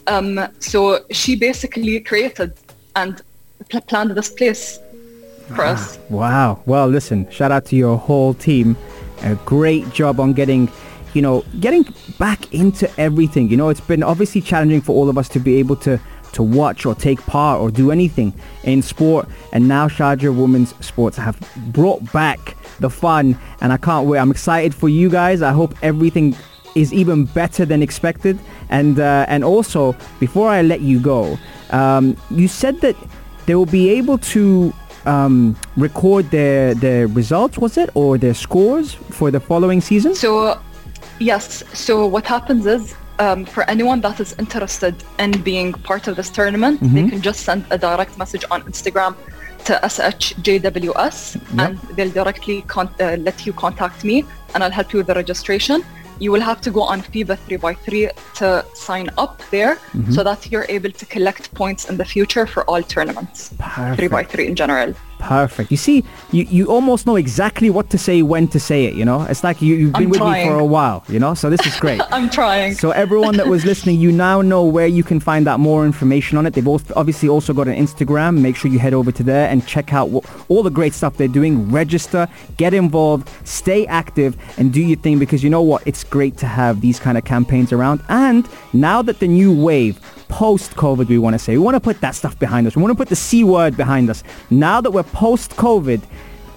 Um, 0.07 0.47
so 0.59 0.99
she 1.11 1.35
basically 1.35 1.99
created 1.99 2.53
and 2.95 3.21
pl- 3.69 3.81
planned 3.81 4.11
this 4.11 4.29
place 4.29 4.79
for 5.55 5.65
us. 5.65 5.97
Wow. 6.09 6.61
Well, 6.65 6.87
listen, 6.87 7.29
shout 7.31 7.51
out 7.51 7.65
to 7.65 7.75
your 7.75 7.97
whole 7.97 8.33
team. 8.35 8.77
A 9.23 9.35
great 9.45 9.91
job 9.91 10.19
on 10.19 10.33
getting, 10.33 10.69
you 11.15 11.21
know, 11.21 11.43
getting 11.59 11.85
back 12.19 12.53
into 12.53 12.89
everything. 12.99 13.49
You 13.49 13.57
know, 13.57 13.69
it's 13.69 13.79
been 13.79 14.03
obviously 14.03 14.41
challenging 14.41 14.81
for 14.81 14.93
all 14.93 15.09
of 15.09 15.17
us 15.17 15.29
to 15.29 15.39
be 15.39 15.55
able 15.57 15.77
to 15.77 15.99
to 16.33 16.43
watch 16.43 16.85
or 16.85 16.93
take 16.93 17.21
part 17.21 17.61
or 17.61 17.71
do 17.71 17.91
anything 17.91 18.33
in 18.63 18.81
sport. 18.81 19.25
And 19.53 19.69
now 19.69 19.87
Sharjah 19.87 20.35
Women's 20.35 20.75
Sports 20.85 21.15
have 21.15 21.39
brought 21.67 22.11
back 22.11 22.57
the 22.81 22.89
fun 22.89 23.37
and 23.61 23.71
I 23.71 23.77
can't 23.77 24.05
wait. 24.05 24.19
I'm 24.19 24.31
excited 24.31 24.75
for 24.75 24.89
you 24.89 25.09
guys. 25.09 25.41
I 25.41 25.53
hope 25.53 25.73
everything 25.81 26.35
is 26.75 26.93
even 26.93 27.23
better 27.23 27.63
than 27.65 27.81
expected. 27.81 28.37
And 28.69 28.99
uh, 28.99 29.25
and 29.29 29.43
also, 29.43 29.95
before 30.19 30.49
I 30.49 30.61
let 30.61 30.81
you 30.81 30.99
go, 30.99 31.37
um, 31.69 32.17
you 32.29 32.49
said 32.49 32.81
that 32.81 32.97
they 33.45 33.55
will 33.55 33.65
be 33.65 33.89
able 33.91 34.17
to 34.17 34.73
um, 35.05 35.55
record 35.77 36.29
their 36.31 36.73
their 36.73 37.07
results, 37.07 37.57
was 37.57 37.77
it, 37.77 37.89
or 37.93 38.17
their 38.17 38.33
scores 38.33 38.93
for 38.93 39.31
the 39.31 39.39
following 39.39 39.81
season? 39.81 40.15
So, 40.15 40.59
yes. 41.19 41.63
So 41.73 42.05
what 42.05 42.25
happens 42.25 42.65
is, 42.65 42.95
um, 43.19 43.45
for 43.45 43.63
anyone 43.69 44.01
that 44.01 44.19
is 44.19 44.35
interested 44.39 44.95
in 45.19 45.31
being 45.41 45.71
part 45.73 46.07
of 46.07 46.15
this 46.15 46.29
tournament, 46.29 46.81
they 46.81 47.09
can 47.09 47.21
just 47.21 47.41
send 47.41 47.65
a 47.71 47.77
direct 47.77 48.17
message 48.17 48.43
on 48.51 48.61
Instagram 48.63 49.15
to 49.65 49.79
SHJWS, 49.83 51.19
and 51.59 51.77
they'll 51.95 52.11
directly 52.11 52.61
con- 52.63 52.93
uh, 52.99 53.15
let 53.19 53.45
you 53.45 53.53
contact 53.53 54.03
me, 54.03 54.23
and 54.53 54.63
I'll 54.63 54.71
help 54.71 54.93
you 54.93 54.97
with 54.99 55.07
the 55.07 55.15
registration. 55.15 55.83
You 56.19 56.31
will 56.31 56.41
have 56.41 56.61
to 56.61 56.71
go 56.71 56.81
on 56.81 57.01
FIBA 57.01 57.35
3x3 57.47 58.11
to 58.35 58.65
sign 58.73 59.09
up 59.17 59.41
there 59.51 59.77
so 60.11 60.23
that 60.23 60.49
you're 60.51 60.65
able 60.69 60.91
to 60.91 61.05
collect 61.05 61.53
points 61.53 61.89
in 61.89 61.97
the 61.97 62.05
future 62.05 62.45
for 62.45 62.63
all 62.69 62.81
tournaments. 62.83 63.53
Perfect. 63.57 64.11
3x3 64.31 64.47
in 64.47 64.55
general. 64.55 64.93
Perfect. 65.19 65.71
You 65.71 65.77
see, 65.77 66.03
you, 66.31 66.43
you 66.43 66.65
almost 66.67 67.07
know 67.07 67.15
exactly 67.15 67.69
what 67.69 67.89
to 67.89 67.97
say 67.97 68.21
when 68.21 68.47
to 68.49 68.59
say 68.59 68.85
it, 68.85 68.93
you 68.95 69.05
know? 69.05 69.23
It's 69.23 69.43
like 69.43 69.61
you, 69.61 69.75
you've 69.75 69.93
been 69.93 70.03
I'm 70.03 70.09
with 70.09 70.21
me 70.21 70.45
for 70.45 70.59
a 70.59 70.65
while, 70.65 71.03
you 71.07 71.19
know? 71.19 71.33
So 71.33 71.49
this 71.49 71.65
is 71.65 71.75
great. 71.79 72.01
I'm 72.11 72.29
trying. 72.29 72.73
So 72.75 72.91
everyone 72.91 73.37
that 73.37 73.47
was 73.47 73.65
listening, 73.65 73.99
you 73.99 74.11
now 74.11 74.41
know 74.41 74.63
where 74.63 74.87
you 74.87 75.03
can 75.03 75.19
find 75.19 75.47
out 75.47 75.59
more 75.59 75.85
information 75.85 76.37
on 76.37 76.45
it. 76.45 76.53
They've 76.53 76.67
also 76.67 76.93
obviously 76.95 77.29
also 77.29 77.53
got 77.53 77.67
an 77.67 77.75
Instagram. 77.75 78.39
Make 78.39 78.55
sure 78.55 78.69
you 78.69 78.79
head 78.79 78.93
over 78.93 79.11
to 79.11 79.23
there 79.23 79.49
and 79.49 79.65
check 79.65 79.93
out 79.93 80.09
what, 80.09 80.25
all 80.49 80.63
the 80.63 80.69
great 80.69 80.93
stuff 80.93 81.17
they're 81.17 81.27
doing. 81.27 81.71
Register, 81.71 82.27
get 82.57 82.73
involved, 82.73 83.29
stay 83.45 83.85
active, 83.87 84.37
and 84.57 84.71
do 84.71 84.81
your 84.81 84.97
thing 84.97 85.17
because 85.17 85.43
you 85.43 85.49
know 85.49 85.61
what? 85.61 85.85
It's 85.87 86.03
great 86.03 86.37
to 86.37 86.47
have 86.47 86.81
these 86.81 86.99
kind 86.99 87.17
of 87.17 87.25
campaigns 87.25 87.73
around. 87.73 88.01
And 88.09 88.47
now 88.73 89.01
that 89.01 89.19
the 89.19 89.27
new 89.27 89.53
wave, 89.53 89.99
post-COVID, 90.35 91.07
we 91.07 91.17
want 91.17 91.33
to 91.33 91.39
say, 91.39 91.53
we 91.53 91.63
want 91.63 91.75
to 91.75 91.79
put 91.79 92.01
that 92.01 92.13
stuff 92.13 92.37
behind 92.37 92.67
us. 92.67 92.75
We 92.75 92.81
want 92.81 92.91
to 92.91 92.97
put 92.97 93.07
the 93.07 93.15
C 93.15 93.45
word 93.45 93.77
behind 93.77 94.09
us. 94.09 94.21
Now 94.49 94.81
that 94.81 94.91
we're 94.91 95.03
post-COVID, 95.03 96.01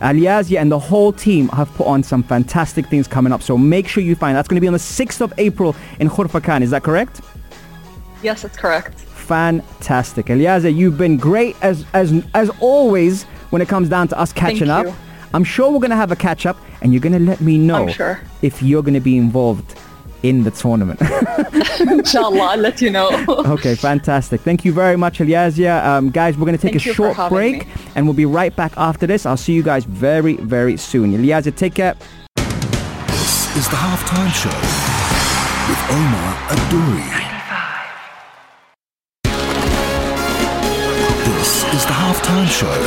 Alyazia 0.01 0.61
and 0.61 0.73
the 0.73 0.81
whole 0.81 1.13
team 1.13 1.49
have 1.51 1.73
put 1.75 1.87
on 1.87 2.03
some 2.03 2.25
fantastic 2.25 2.87
things 2.87 3.07
coming 3.07 3.33
up. 3.33 3.41
So 3.41 3.57
make 3.57 3.87
sure 3.87 4.03
you 4.03 4.17
find 4.17 4.37
that's 4.37 4.49
going 4.49 4.57
to 4.57 4.61
be 4.61 4.67
on 4.67 4.73
the 4.73 4.81
6th 4.81 5.21
of 5.21 5.33
April 5.39 5.77
in 6.01 6.09
Khorfakkan. 6.09 6.63
Is 6.63 6.71
that 6.71 6.83
correct? 6.83 7.21
yes, 8.21 8.45
it's 8.45 8.57
correct. 8.57 8.99
Fantastic. 8.99 10.27
Alyazia, 10.27 10.75
you've 10.75 10.99
been 10.99 11.17
great 11.17 11.55
as 11.63 11.85
as 11.95 12.25
as 12.35 12.51
always 12.59 13.23
when 13.51 13.63
it 13.63 13.69
comes 13.69 13.89
down 13.89 14.09
to 14.09 14.19
us 14.19 14.33
catching 14.33 14.71
up. 14.71 14.87
I'm 15.35 15.45
sure 15.45 15.71
we're 15.71 15.79
going 15.79 15.91
to 15.91 16.03
have 16.05 16.11
a 16.11 16.17
catch 16.17 16.47
up 16.47 16.57
and 16.81 16.93
you're 16.93 17.01
going 17.01 17.13
to 17.13 17.21
let 17.21 17.41
me 17.41 17.59
know 17.59 17.87
sure. 17.87 18.21
if 18.43 18.61
you're 18.61 18.83
going 18.83 18.95
to 18.95 19.07
be 19.13 19.17
involved 19.17 19.79
in 20.23 20.45
the 20.45 20.51
tournament. 20.51 21.01
Inshallah, 21.81 22.41
I'll 22.41 22.59
let 22.59 22.81
you 22.81 22.91
know. 22.91 23.11
okay, 23.29 23.75
fantastic. 23.75 24.41
Thank 24.41 24.65
you 24.65 24.73
very 24.73 24.97
much, 24.97 25.19
Alyazia. 25.19 25.85
Um, 25.85 26.11
guys, 26.11 26.37
we're 26.37 26.47
going 26.47 26.57
to 26.59 26.63
take 26.63 26.73
Thank 26.73 26.87
a 26.87 26.95
short 26.95 27.17
break 27.29 27.67
me. 27.67 27.73
and 27.95 28.07
we'll 28.07 28.15
be 28.15 28.27
right 28.27 28.55
back 28.55 28.73
after 28.77 29.07
this. 29.07 29.27
I'll 29.27 29.37
see 29.37 29.53
you 29.53 29.63
guys 29.63 29.85
very, 29.85 30.37
very 30.37 30.77
soon. 30.77 31.13
Alyazia, 31.13 31.55
take 31.57 31.75
care. 31.75 31.95
This 33.09 33.57
is 33.57 33.69
the 33.69 33.77
halftime 33.77 34.33
show 34.33 34.51
with 35.69 35.91
Omar 35.91 36.35
Adouri. 36.49 37.25
This 41.39 41.65
is 41.75 41.85
the 41.87 41.93
halftime 41.93 42.49
show 42.49 42.81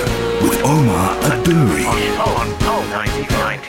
with 0.47 0.61
Omar 0.63 1.15
Adouri. 1.21 1.85
On 2.19 2.53
Pulse 2.59 2.89
95. 2.89 3.61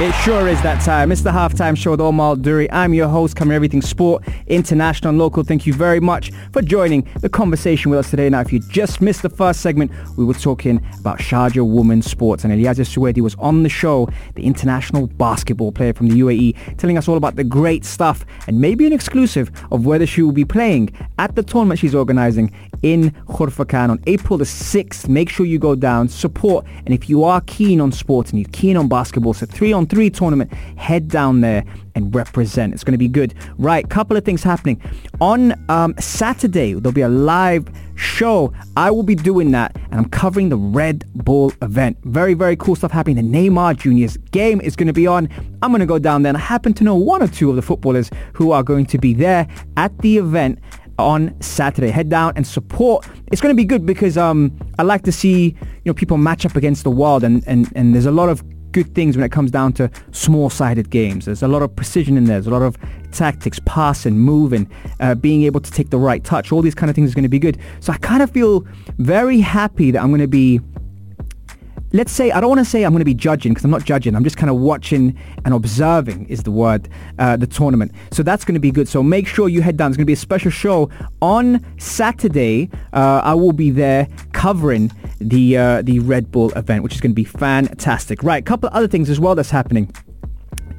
It 0.00 0.12
sure 0.12 0.48
is 0.48 0.62
that 0.62 0.82
time. 0.82 1.12
It's 1.12 1.20
the 1.20 1.30
halftime 1.30 1.76
show 1.76 1.90
with 1.90 2.00
Omar 2.00 2.36
Duri. 2.36 2.72
I'm 2.72 2.94
your 2.94 3.06
host, 3.06 3.36
covering 3.36 3.54
everything 3.54 3.82
sport, 3.82 4.26
international 4.46 5.10
and 5.10 5.18
local. 5.18 5.42
Thank 5.42 5.66
you 5.66 5.74
very 5.74 6.00
much 6.00 6.32
for 6.54 6.62
joining 6.62 7.06
the 7.20 7.28
conversation 7.28 7.90
with 7.90 7.98
us 8.00 8.08
today. 8.08 8.30
Now, 8.30 8.40
if 8.40 8.50
you 8.50 8.60
just 8.60 9.02
missed 9.02 9.20
the 9.20 9.28
first 9.28 9.60
segment, 9.60 9.92
we 10.16 10.24
were 10.24 10.32
talking 10.32 10.82
about 10.98 11.18
Sharjah 11.18 11.70
women's 11.70 12.10
sports. 12.10 12.44
And 12.44 12.52
Elias 12.54 12.78
Suwaidi 12.78 13.20
was 13.20 13.34
on 13.34 13.62
the 13.62 13.68
show, 13.68 14.08
the 14.36 14.44
international 14.44 15.06
basketball 15.06 15.70
player 15.70 15.92
from 15.92 16.08
the 16.08 16.18
UAE, 16.18 16.78
telling 16.78 16.96
us 16.96 17.06
all 17.06 17.18
about 17.18 17.36
the 17.36 17.44
great 17.44 17.84
stuff 17.84 18.24
and 18.46 18.58
maybe 18.58 18.86
an 18.86 18.94
exclusive 18.94 19.50
of 19.70 19.84
whether 19.84 20.06
she 20.06 20.22
will 20.22 20.32
be 20.32 20.46
playing 20.46 20.96
at 21.18 21.34
the 21.34 21.42
tournament 21.42 21.78
she's 21.78 21.94
organizing 21.94 22.50
in 22.82 23.10
Khorfakkan 23.28 23.90
on 23.90 24.00
April 24.06 24.38
the 24.38 24.44
6th. 24.44 25.08
Make 25.08 25.28
sure 25.28 25.44
you 25.44 25.58
go 25.58 25.74
down, 25.74 26.08
support. 26.08 26.64
And 26.86 26.94
if 26.94 27.10
you 27.10 27.22
are 27.22 27.42
keen 27.42 27.82
on 27.82 27.92
sports 27.92 28.30
and 28.30 28.40
you're 28.40 28.50
keen 28.50 28.78
on 28.78 28.88
basketball, 28.88 29.34
so 29.34 29.44
three 29.44 29.74
on 29.74 29.89
3 29.90 30.08
tournament. 30.10 30.52
Head 30.52 31.08
down 31.08 31.40
there 31.40 31.64
and 31.94 32.14
represent. 32.14 32.72
It's 32.72 32.84
going 32.84 32.92
to 32.92 32.98
be 32.98 33.08
good. 33.08 33.34
Right, 33.58 33.88
couple 33.88 34.16
of 34.16 34.24
things 34.24 34.42
happening. 34.42 34.80
On 35.20 35.54
um, 35.68 35.94
Saturday, 35.98 36.72
there'll 36.72 36.92
be 36.92 37.02
a 37.02 37.08
live 37.08 37.68
show. 37.96 38.52
I 38.76 38.90
will 38.90 39.02
be 39.02 39.14
doing 39.14 39.50
that 39.50 39.76
and 39.90 40.00
I'm 40.00 40.08
covering 40.08 40.48
the 40.48 40.56
Red 40.56 41.04
Bull 41.14 41.52
event. 41.60 41.98
Very, 42.04 42.34
very 42.34 42.56
cool 42.56 42.76
stuff 42.76 42.92
happening. 42.92 43.16
The 43.16 43.38
Neymar 43.38 43.78
Juniors 43.78 44.16
game 44.16 44.60
is 44.60 44.76
going 44.76 44.86
to 44.86 44.92
be 44.92 45.06
on. 45.06 45.28
I'm 45.62 45.70
going 45.70 45.80
to 45.80 45.86
go 45.86 45.98
down 45.98 46.22
there 46.22 46.30
and 46.30 46.38
I 46.38 46.40
happen 46.40 46.72
to 46.74 46.84
know 46.84 46.94
one 46.94 47.22
or 47.22 47.28
two 47.28 47.50
of 47.50 47.56
the 47.56 47.62
footballers 47.62 48.10
who 48.32 48.52
are 48.52 48.62
going 48.62 48.86
to 48.86 48.98
be 48.98 49.12
there 49.12 49.46
at 49.76 49.96
the 49.98 50.16
event 50.16 50.60
on 50.98 51.40
Saturday. 51.40 51.90
Head 51.90 52.08
down 52.08 52.32
and 52.36 52.46
support. 52.46 53.06
It's 53.32 53.40
going 53.40 53.54
to 53.54 53.56
be 53.56 53.64
good 53.64 53.86
because 53.86 54.16
um, 54.16 54.56
I 54.78 54.82
like 54.82 55.02
to 55.02 55.12
see 55.12 55.44
you 55.44 55.86
know 55.86 55.94
people 55.94 56.18
match 56.18 56.44
up 56.44 56.56
against 56.56 56.84
the 56.84 56.90
world, 56.90 57.24
and, 57.24 57.42
and, 57.46 57.70
and 57.74 57.94
there's 57.94 58.06
a 58.06 58.10
lot 58.10 58.28
of 58.28 58.42
good 58.72 58.94
things 58.94 59.16
when 59.16 59.24
it 59.24 59.32
comes 59.32 59.50
down 59.50 59.72
to 59.74 59.90
small-sided 60.12 60.90
games. 60.90 61.24
There's 61.24 61.42
a 61.42 61.48
lot 61.48 61.62
of 61.62 61.74
precision 61.74 62.16
in 62.16 62.24
there. 62.24 62.36
There's 62.36 62.46
a 62.46 62.50
lot 62.50 62.62
of 62.62 62.76
tactics, 63.12 63.60
passing, 63.64 64.18
moving, 64.18 64.70
uh, 65.00 65.14
being 65.14 65.42
able 65.42 65.60
to 65.60 65.70
take 65.70 65.90
the 65.90 65.98
right 65.98 66.22
touch. 66.22 66.52
All 66.52 66.62
these 66.62 66.74
kind 66.74 66.90
of 66.90 66.96
things 66.96 67.08
is 67.08 67.14
going 67.14 67.24
to 67.24 67.28
be 67.28 67.38
good. 67.38 67.58
So 67.80 67.92
I 67.92 67.98
kind 67.98 68.22
of 68.22 68.30
feel 68.30 68.66
very 68.98 69.40
happy 69.40 69.90
that 69.90 70.02
I'm 70.02 70.10
going 70.10 70.20
to 70.20 70.28
be 70.28 70.60
let's 71.92 72.12
say 72.12 72.30
I 72.30 72.40
don't 72.40 72.50
want 72.50 72.60
to 72.60 72.64
say 72.64 72.84
I'm 72.84 72.92
going 72.92 73.00
to 73.00 73.04
be 73.04 73.14
judging 73.14 73.52
because 73.52 73.64
I'm 73.64 73.70
not 73.70 73.84
judging. 73.84 74.14
I'm 74.14 74.24
just 74.24 74.36
kind 74.36 74.50
of 74.50 74.56
watching 74.56 75.18
and 75.44 75.54
observing 75.54 76.26
is 76.28 76.42
the 76.42 76.50
word 76.50 76.88
uh, 77.18 77.36
the 77.36 77.46
tournament. 77.46 77.92
So 78.10 78.22
that's 78.22 78.44
going 78.44 78.54
to 78.54 78.60
be 78.60 78.70
good. 78.70 78.88
So 78.88 79.02
make 79.02 79.26
sure 79.26 79.48
you 79.48 79.62
head 79.62 79.76
down. 79.76 79.90
It's 79.90 79.96
going 79.96 80.04
to 80.04 80.06
be 80.06 80.12
a 80.12 80.16
special 80.16 80.50
show 80.50 80.90
on 81.20 81.64
Saturday. 81.78 82.70
Uh, 82.92 83.20
I 83.24 83.34
will 83.34 83.52
be 83.52 83.70
there 83.70 84.08
covering 84.32 84.90
the 85.20 85.56
uh, 85.56 85.82
the 85.82 85.98
Red 86.00 86.30
Bull 86.30 86.50
event, 86.52 86.82
which 86.82 86.94
is 86.94 87.00
going 87.00 87.12
to 87.12 87.16
be 87.16 87.24
fantastic. 87.24 88.22
Right, 88.22 88.42
a 88.42 88.44
couple 88.44 88.68
of 88.68 88.74
other 88.74 88.88
things 88.88 89.10
as 89.10 89.20
well 89.20 89.34
that's 89.34 89.50
happening. 89.50 89.92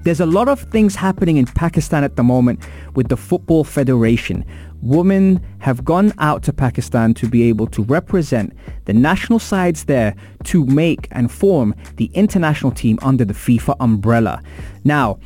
There's 0.03 0.19
a 0.19 0.25
lot 0.25 0.47
of 0.47 0.61
things 0.61 0.95
happening 0.95 1.37
in 1.37 1.45
Pakistan 1.45 2.03
at 2.03 2.15
the 2.15 2.23
moment 2.23 2.59
with 2.95 3.09
the 3.09 3.17
Football 3.17 3.63
Federation. 3.63 4.43
Women 4.81 5.39
have 5.59 5.85
gone 5.85 6.11
out 6.17 6.41
to 6.43 6.53
Pakistan 6.53 7.13
to 7.15 7.27
be 7.27 7.43
able 7.43 7.67
to 7.67 7.83
represent 7.83 8.53
the 8.85 8.93
national 8.93 9.39
sides 9.39 9.85
there 9.85 10.15
to 10.45 10.65
make 10.65 11.07
and 11.11 11.31
form 11.31 11.75
the 11.97 12.05
international 12.13 12.71
team 12.71 12.97
under 13.01 13.23
the 13.23 13.33
FIFA 13.33 13.75
umbrella. 13.79 14.41
Now, 14.83 15.19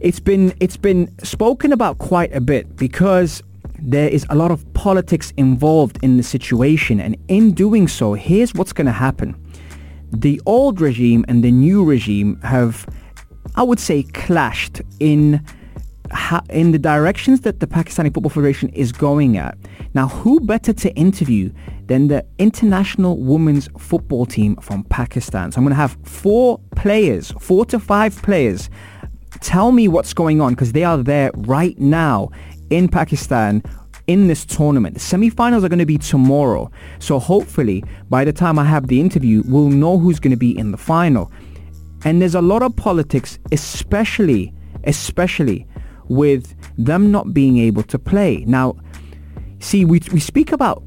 it's 0.00 0.18
been 0.18 0.52
it's 0.58 0.76
been 0.76 1.16
spoken 1.22 1.72
about 1.72 1.98
quite 1.98 2.34
a 2.34 2.40
bit 2.40 2.76
because 2.76 3.40
there 3.78 4.08
is 4.08 4.26
a 4.30 4.34
lot 4.34 4.50
of 4.50 4.72
politics 4.74 5.32
involved 5.36 5.98
in 6.02 6.16
the 6.16 6.22
situation 6.22 7.00
and 7.00 7.16
in 7.28 7.52
doing 7.52 7.88
so, 7.88 8.14
here's 8.14 8.52
what's 8.54 8.72
going 8.72 8.86
to 8.86 8.92
happen. 8.92 9.34
The 10.10 10.40
old 10.44 10.80
regime 10.80 11.24
and 11.28 11.42
the 11.42 11.52
new 11.52 11.84
regime 11.84 12.40
have 12.42 12.86
I 13.54 13.62
would 13.62 13.80
say 13.80 14.02
clashed 14.02 14.82
in 14.98 15.44
ha- 16.12 16.44
in 16.50 16.72
the 16.72 16.78
directions 16.78 17.40
that 17.42 17.60
the 17.60 17.66
Pakistani 17.66 18.12
Football 18.12 18.30
Federation 18.30 18.68
is 18.70 18.92
going 18.92 19.36
at. 19.36 19.56
Now, 19.94 20.08
who 20.08 20.40
better 20.40 20.72
to 20.72 20.94
interview 20.94 21.50
than 21.86 22.08
the 22.08 22.24
international 22.38 23.18
women's 23.18 23.68
football 23.78 24.26
team 24.26 24.56
from 24.56 24.84
Pakistan? 24.84 25.52
So 25.52 25.58
I'm 25.58 25.64
going 25.64 25.72
to 25.72 25.76
have 25.76 25.96
four 26.04 26.60
players, 26.76 27.32
four 27.40 27.64
to 27.66 27.78
five 27.78 28.20
players, 28.22 28.70
tell 29.40 29.72
me 29.72 29.88
what's 29.88 30.14
going 30.14 30.40
on 30.40 30.52
because 30.52 30.72
they 30.72 30.84
are 30.84 30.98
there 30.98 31.30
right 31.34 31.78
now 31.78 32.30
in 32.70 32.88
Pakistan 32.88 33.62
in 34.06 34.26
this 34.26 34.44
tournament. 34.44 34.94
The 34.94 35.00
semi-finals 35.00 35.64
are 35.64 35.68
going 35.68 35.78
to 35.78 35.86
be 35.86 35.98
tomorrow. 35.98 36.70
So 36.98 37.18
hopefully 37.18 37.84
by 38.10 38.24
the 38.24 38.32
time 38.32 38.58
I 38.58 38.64
have 38.64 38.88
the 38.88 39.00
interview, 39.00 39.42
we'll 39.46 39.68
know 39.68 39.98
who's 39.98 40.20
going 40.20 40.32
to 40.32 40.36
be 40.36 40.56
in 40.56 40.70
the 40.70 40.76
final. 40.76 41.30
And 42.04 42.20
there's 42.20 42.34
a 42.34 42.42
lot 42.42 42.62
of 42.62 42.74
politics, 42.74 43.38
especially, 43.52 44.52
especially 44.84 45.66
with 46.12 46.54
them 46.78 47.10
not 47.10 47.32
being 47.32 47.58
able 47.58 47.82
to 47.84 47.98
play. 47.98 48.44
Now, 48.46 48.76
see, 49.60 49.84
we, 49.84 50.00
we 50.12 50.20
speak 50.20 50.52
about 50.52 50.82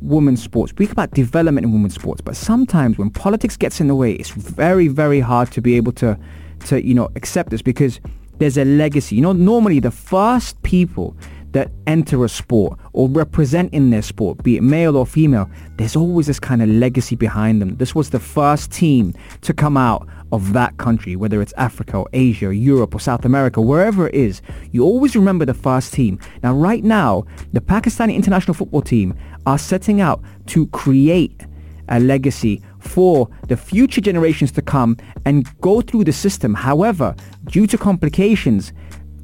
women's 0.00 0.42
sports, 0.42 0.72
we 0.72 0.84
speak 0.86 0.92
about 0.92 1.10
development 1.12 1.66
in 1.66 1.72
women's 1.72 1.94
sports, 1.94 2.20
but 2.20 2.36
sometimes 2.36 2.98
when 2.98 3.10
politics 3.10 3.56
gets 3.56 3.80
in 3.80 3.88
the 3.88 3.94
way, 3.94 4.12
it's 4.12 4.30
very, 4.30 4.88
very 4.88 5.20
hard 5.20 5.50
to 5.52 5.60
be 5.60 5.74
able 5.76 5.92
to, 5.92 6.18
to 6.66 6.84
you 6.84 6.94
know, 6.94 7.08
accept 7.16 7.50
this 7.50 7.62
because 7.62 8.00
there's 8.38 8.58
a 8.58 8.64
legacy. 8.64 9.16
You 9.16 9.22
know, 9.22 9.32
normally 9.32 9.80
the 9.80 9.90
first 9.90 10.62
people 10.62 11.16
that 11.52 11.70
enter 11.86 12.22
a 12.24 12.28
sport 12.28 12.78
or 12.92 13.08
represent 13.08 13.72
in 13.72 13.88
their 13.90 14.02
sport, 14.02 14.42
be 14.42 14.58
it 14.58 14.62
male 14.62 14.96
or 14.96 15.06
female, 15.06 15.48
there's 15.78 15.96
always 15.96 16.26
this 16.26 16.38
kind 16.38 16.60
of 16.60 16.68
legacy 16.68 17.16
behind 17.16 17.62
them. 17.62 17.76
This 17.76 17.94
was 17.94 18.10
the 18.10 18.20
first 18.20 18.70
team 18.70 19.14
to 19.40 19.54
come 19.54 19.76
out 19.76 20.06
of 20.36 20.52
that 20.52 20.76
country, 20.76 21.16
whether 21.16 21.42
it's 21.42 21.52
Africa 21.56 21.96
or 21.98 22.08
Asia 22.12 22.46
or 22.46 22.52
Europe 22.52 22.94
or 22.94 23.00
South 23.00 23.24
America, 23.24 23.60
wherever 23.60 24.06
it 24.06 24.14
is. 24.14 24.42
You 24.70 24.84
always 24.84 25.16
remember 25.16 25.44
the 25.44 25.54
first 25.54 25.92
team. 25.92 26.20
Now, 26.42 26.54
right 26.54 26.84
now, 26.84 27.24
the 27.52 27.60
Pakistani 27.60 28.14
international 28.14 28.54
football 28.54 28.82
team 28.82 29.14
are 29.46 29.58
setting 29.58 30.00
out 30.00 30.22
to 30.46 30.66
create 30.68 31.40
a 31.88 31.98
legacy 32.00 32.62
for 32.78 33.28
the 33.48 33.56
future 33.56 34.00
generations 34.00 34.52
to 34.52 34.62
come 34.62 34.96
and 35.24 35.48
go 35.60 35.80
through 35.80 36.04
the 36.04 36.12
system. 36.12 36.54
However, 36.54 37.14
due 37.46 37.66
to 37.68 37.78
complications, 37.78 38.72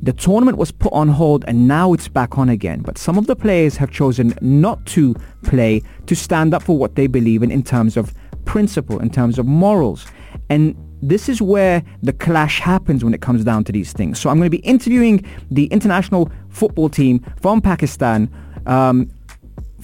the 0.02 0.12
tournament 0.12 0.58
was 0.58 0.72
put 0.72 0.92
on 0.92 1.08
hold 1.08 1.44
and 1.46 1.68
now 1.68 1.92
it's 1.92 2.08
back 2.08 2.38
on 2.38 2.48
again. 2.48 2.80
But 2.80 2.98
some 2.98 3.18
of 3.18 3.26
the 3.26 3.36
players 3.36 3.76
have 3.76 3.90
chosen 3.90 4.34
not 4.40 4.84
to 4.86 5.14
play 5.42 5.82
to 6.06 6.16
stand 6.16 6.54
up 6.54 6.62
for 6.62 6.76
what 6.76 6.96
they 6.96 7.06
believe 7.06 7.42
in 7.42 7.50
in 7.50 7.62
terms 7.62 7.96
of 7.96 8.12
principle, 8.44 8.98
in 8.98 9.10
terms 9.10 9.38
of 9.38 9.46
morals. 9.46 10.06
And 10.50 10.76
this 11.02 11.28
is 11.28 11.42
where 11.42 11.82
the 12.02 12.12
clash 12.12 12.60
happens 12.60 13.04
when 13.04 13.12
it 13.12 13.20
comes 13.20 13.44
down 13.44 13.64
to 13.64 13.72
these 13.72 13.92
things. 13.92 14.18
So 14.18 14.30
I'm 14.30 14.38
going 14.38 14.50
to 14.50 14.56
be 14.56 14.64
interviewing 14.64 15.24
the 15.50 15.66
international 15.66 16.30
football 16.48 16.88
team 16.88 17.24
from 17.40 17.60
Pakistan 17.60 18.30
um, 18.66 19.10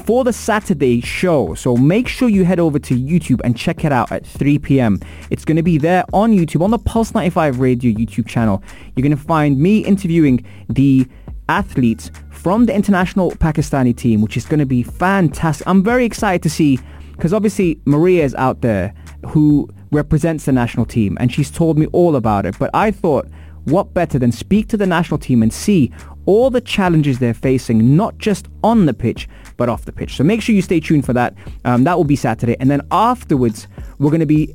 for 0.04 0.22
the 0.22 0.32
Saturday 0.32 1.00
show. 1.00 1.54
So 1.54 1.76
make 1.76 2.06
sure 2.06 2.28
you 2.28 2.44
head 2.44 2.60
over 2.60 2.78
to 2.78 2.94
YouTube 2.94 3.40
and 3.42 3.56
check 3.56 3.84
it 3.84 3.92
out 3.92 4.12
at 4.12 4.25
3 4.25 4.58
p.m. 4.60 5.00
It's 5.30 5.44
going 5.44 5.56
to 5.56 5.62
be 5.62 5.76
there 5.76 6.04
on 6.12 6.32
YouTube, 6.32 6.62
on 6.62 6.70
the 6.70 6.78
Pulse 6.78 7.12
95 7.14 7.58
Radio 7.58 7.92
YouTube 7.92 8.26
channel. 8.28 8.62
You're 8.94 9.02
going 9.02 9.16
to 9.16 9.22
find 9.22 9.58
me 9.58 9.80
interviewing 9.80 10.46
the 10.68 11.06
athletes 11.48 12.10
from 12.30 12.66
the 12.66 12.75
international 12.75 13.32
Pakistani 13.32 13.96
team, 13.96 14.20
which 14.20 14.37
is 14.37 14.46
going 14.46 14.60
to 14.60 14.66
be 14.66 14.84
fantastic. 14.84 15.66
I'm 15.66 15.82
very 15.82 16.04
excited 16.04 16.42
to 16.44 16.50
see, 16.50 16.78
because 17.12 17.32
obviously 17.32 17.80
Maria 17.84 18.25
is 18.25 18.34
out 18.37 18.60
there 18.60 18.94
who 19.26 19.68
represents 19.90 20.45
the 20.45 20.52
national 20.52 20.87
team 20.87 21.16
and 21.21 21.33
she's 21.33 21.50
told 21.50 21.78
me 21.78 21.87
all 21.87 22.16
about 22.16 22.47
it. 22.47 22.59
But 22.59 22.71
I 22.75 22.90
thought, 22.90 23.28
what 23.64 23.92
better 23.92 24.18
than 24.18 24.33
speak 24.33 24.68
to 24.68 24.76
the 24.76 24.87
national 24.87 25.18
team 25.18 25.42
and 25.42 25.52
see 25.52 25.92
all 26.26 26.50
the 26.50 26.61
challenges 26.61 27.18
they're 27.18 27.35
facing, 27.35 27.97
not 27.97 28.16
just 28.18 28.49
on 28.64 28.87
the 28.87 28.95
pitch, 28.95 29.28
but 29.57 29.68
off 29.68 29.85
the 29.85 29.92
pitch. 29.92 30.16
So 30.16 30.25
make 30.25 30.42
sure 30.42 30.54
you 30.54 30.62
stay 30.62 30.80
tuned 30.80 31.04
for 31.04 31.12
that. 31.12 31.35
Um, 31.64 31.85
that 31.85 31.97
will 31.97 32.04
be 32.04 32.16
Saturday. 32.16 32.57
And 32.61 32.71
then 32.71 32.83
afterwards, 32.90 33.66
we're 33.99 34.11
going 34.11 34.21
to 34.21 34.26
be 34.26 34.54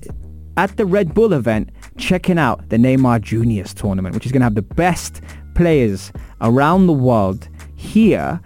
at 0.57 0.75
the 0.77 0.85
Red 0.85 1.13
Bull 1.13 1.33
event 1.33 1.69
checking 1.97 2.37
out 2.37 2.69
the 2.69 2.77
Neymar 2.77 3.21
Juniors 3.21 3.73
tournament, 3.73 4.15
which 4.15 4.25
is 4.25 4.31
going 4.31 4.41
to 4.41 4.45
have 4.45 4.55
the 4.55 4.61
best 4.61 5.21
players 5.55 6.11
around 6.41 6.87
the 6.87 6.93
world 6.93 7.47
here 7.75 8.39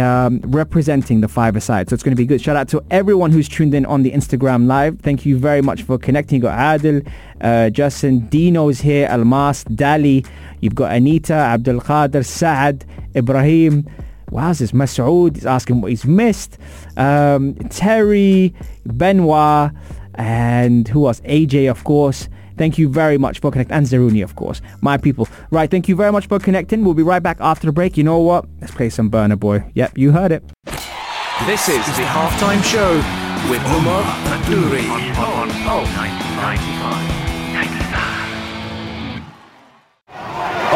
um, 0.00 0.40
representing 0.44 1.20
the 1.20 1.28
five-a-side. 1.28 1.88
So 1.88 1.94
it's 1.94 2.02
going 2.02 2.16
to 2.16 2.20
be 2.20 2.26
good. 2.26 2.40
Shout 2.40 2.56
out 2.56 2.68
to 2.68 2.82
everyone 2.90 3.30
who's 3.30 3.48
tuned 3.48 3.74
in 3.74 3.86
on 3.86 4.02
the 4.02 4.10
Instagram 4.10 4.66
live. 4.66 5.00
Thank 5.00 5.24
you 5.24 5.38
very 5.38 5.62
much 5.62 5.82
for 5.82 5.98
connecting. 5.98 6.36
You 6.36 6.42
got 6.42 6.58
Adil, 6.58 7.06
uh, 7.40 7.70
Justin, 7.70 8.26
Dino's 8.28 8.80
here, 8.80 9.08
Almas, 9.08 9.64
Dali. 9.64 10.26
You've 10.60 10.74
got 10.74 10.92
Anita, 10.92 11.34
Abdul 11.34 11.80
Qadir, 11.80 12.24
Saad, 12.24 12.84
Ibrahim. 13.14 13.88
Wow's 14.30 14.58
this? 14.58 14.72
Is 14.72 15.46
asking 15.46 15.80
what 15.80 15.90
he's 15.90 16.04
missed. 16.04 16.58
Um, 16.96 17.54
Terry, 17.68 18.54
Benoit, 18.84 19.70
and 20.14 20.88
who 20.88 21.06
else? 21.06 21.20
AJ, 21.20 21.70
of 21.70 21.84
course. 21.84 22.28
Thank 22.56 22.78
you 22.78 22.88
very 22.88 23.18
much 23.18 23.40
for 23.40 23.50
connecting. 23.50 23.76
And 23.76 23.86
Zeruni, 23.86 24.22
of 24.22 24.36
course. 24.36 24.60
My 24.80 24.96
people. 24.96 25.28
Right, 25.50 25.70
thank 25.70 25.88
you 25.88 25.96
very 25.96 26.12
much 26.12 26.26
for 26.26 26.38
connecting. 26.38 26.84
We'll 26.84 26.94
be 26.94 27.02
right 27.02 27.22
back 27.22 27.38
after 27.40 27.66
the 27.66 27.72
break. 27.72 27.96
You 27.96 28.04
know 28.04 28.18
what? 28.18 28.46
Let's 28.60 28.74
play 28.74 28.90
some 28.90 29.10
Burna 29.10 29.38
Boy. 29.38 29.64
Yep, 29.74 29.98
you 29.98 30.12
heard 30.12 30.32
it. 30.32 30.42
This 31.46 31.68
is 31.68 31.84
the 31.96 32.04
halftime 32.04 32.62
show 32.62 32.96
with 33.50 33.62
Omar 33.66 34.02
Adouri 34.02 34.88
on 34.88 35.50
Pulse 35.64 35.90
95. 35.90 37.24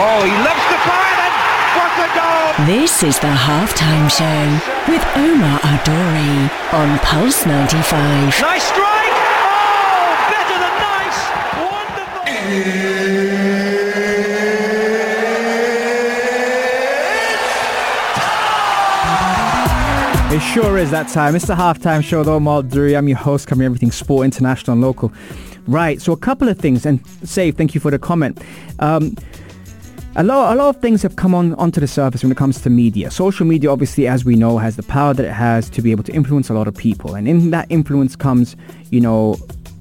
Oh, 0.01 0.23
he 0.23 0.31
loves 0.47 0.63
to 0.71 0.79
fire 0.87 1.19
and 1.27 1.35
what 1.75 1.91
a 1.99 2.09
goal! 2.15 2.55
This 2.67 3.03
is 3.03 3.19
the 3.19 3.35
halftime 3.35 4.07
show 4.07 4.47
with 4.87 5.03
Omar 5.17 5.59
Adori 5.59 6.47
on 6.73 6.99
Pulse 7.01 7.45
95. 7.47 8.31
Nice 8.41 8.63
strike! 8.63 9.15
Oh, 9.43 10.15
better 10.31 10.55
than 10.55 10.75
nice! 10.79 11.19
Wonderful! 11.59 12.31
It 20.31 20.41
sure 20.41 20.79
is 20.79 20.91
that 20.93 21.09
time. 21.09 21.35
It's 21.35 21.47
the 21.47 21.55
halftime 21.55 22.05
show 22.05 22.21
with 22.21 22.29
Omar 22.29 22.63
Duri. 22.63 22.97
I'm 22.97 23.09
your 23.09 23.19
host, 23.19 23.49
covering 23.49 23.67
everything 23.67 23.91
sport, 23.91 24.25
international 24.25 24.75
and 24.75 24.81
local. 24.81 25.13
Right, 25.67 26.01
so 26.01 26.13
a 26.13 26.17
couple 26.17 26.49
of 26.49 26.59
things, 26.59 26.87
and 26.87 27.05
Save, 27.25 27.57
thank 27.57 27.75
you 27.75 27.81
for 27.81 27.91
the 27.91 27.99
comment. 27.99 28.41
Um, 28.79 29.17
a 30.17 30.23
lot, 30.23 30.55
a 30.55 30.57
lot 30.57 30.75
of 30.75 30.81
things 30.81 31.03
have 31.03 31.17
come 31.17 31.35
on 31.35 31.55
onto 31.55 31.81
the 31.81 31.87
surface 31.87 32.23
when 32.23 32.31
it 32.31 32.39
comes 32.39 32.61
to 32.63 32.71
media. 32.71 33.11
Social 33.11 33.47
media, 33.47 33.71
obviously, 33.71 34.07
as 34.07 34.25
we 34.25 34.37
know, 34.37 34.59
has 34.59 34.77
the 34.77 34.83
power 34.85 35.13
that 35.13 35.25
it 35.25 35.33
has 35.33 35.69
to 35.71 35.83
be 35.83 35.91
able 35.91 36.05
to 36.05 36.13
influence 36.13 36.49
a 36.51 36.55
lot 36.55 36.69
of 36.69 36.75
people, 36.75 37.15
and 37.15 37.27
in 37.27 37.51
that 37.51 37.67
influence 37.69 38.15
comes, 38.15 38.57
you 38.91 39.01
know, 39.01 39.37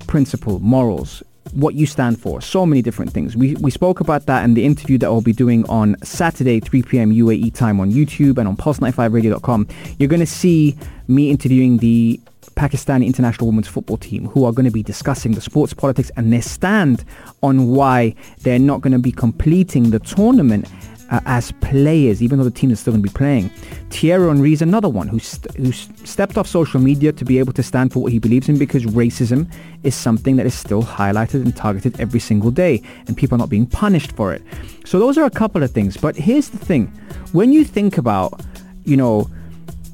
principle, 0.07 0.59
morals, 0.59 1.21
what 1.53 1.75
you 1.75 1.85
stand 1.85 2.19
for, 2.19 2.41
so 2.41 2.65
many 2.65 2.81
different 2.81 3.11
things. 3.11 3.35
We, 3.35 3.55
we 3.55 3.71
spoke 3.71 3.99
about 3.99 4.25
that 4.25 4.43
in 4.43 4.53
the 4.53 4.65
interview 4.65 4.97
that 4.99 5.07
I'll 5.07 5.21
be 5.21 5.33
doing 5.33 5.67
on 5.69 5.95
Saturday, 6.03 6.59
3 6.59 6.83
p.m. 6.83 7.11
UAE 7.11 7.53
time 7.53 7.79
on 7.79 7.91
YouTube 7.91 8.37
and 8.37 8.47
on 8.47 8.57
pulse95radio.com. 8.57 9.67
You're 9.97 10.09
going 10.09 10.19
to 10.19 10.25
see 10.25 10.77
me 11.07 11.29
interviewing 11.29 11.77
the 11.77 12.19
Pakistani 12.55 13.05
international 13.05 13.47
women's 13.47 13.67
football 13.67 13.97
team 13.97 14.27
who 14.27 14.43
are 14.43 14.51
going 14.51 14.65
to 14.65 14.71
be 14.71 14.81
discussing 14.81 15.33
the 15.33 15.41
sports 15.41 15.73
politics 15.73 16.11
and 16.17 16.33
their 16.33 16.41
stand 16.41 17.05
on 17.43 17.67
why 17.67 18.15
they're 18.41 18.57
not 18.57 18.81
going 18.81 18.93
to 18.93 18.99
be 18.99 19.11
completing 19.11 19.91
the 19.91 19.99
tournament 19.99 20.67
uh, 21.09 21.19
as 21.25 21.51
players, 21.61 22.21
even 22.21 22.37
though 22.37 22.43
the 22.43 22.51
team 22.51 22.71
is 22.71 22.79
still 22.79 22.93
going 22.93 23.03
to 23.03 23.09
be 23.09 23.13
playing. 23.13 23.49
Thierry 23.89 24.27
Henry 24.27 24.53
is 24.53 24.61
another 24.61 24.89
one 24.89 25.07
who, 25.07 25.19
st- 25.19 25.55
who 25.55 25.71
stepped 25.71 26.37
off 26.37 26.47
social 26.47 26.79
media 26.79 27.11
to 27.11 27.25
be 27.25 27.39
able 27.39 27.53
to 27.53 27.63
stand 27.63 27.93
for 27.93 28.01
what 28.01 28.11
he 28.11 28.19
believes 28.19 28.49
in 28.49 28.57
because 28.57 28.85
racism 28.85 29.51
is 29.83 29.95
something 29.95 30.35
that 30.35 30.45
is 30.45 30.53
still 30.53 30.83
highlighted 30.83 31.41
and 31.41 31.55
targeted 31.55 31.99
every 31.99 32.19
single 32.19 32.51
day 32.51 32.81
and 33.07 33.15
people 33.15 33.35
are 33.35 33.39
not 33.39 33.49
being 33.49 33.65
punished 33.65 34.11
for 34.13 34.33
it. 34.33 34.41
So 34.85 34.99
those 34.99 35.17
are 35.17 35.25
a 35.25 35.31
couple 35.31 35.63
of 35.63 35.71
things. 35.71 35.97
But 35.97 36.15
here's 36.15 36.49
the 36.49 36.57
thing. 36.57 36.87
When 37.31 37.53
you 37.53 37.63
think 37.63 37.97
about, 37.97 38.41
you 38.85 38.97
know, 38.97 39.29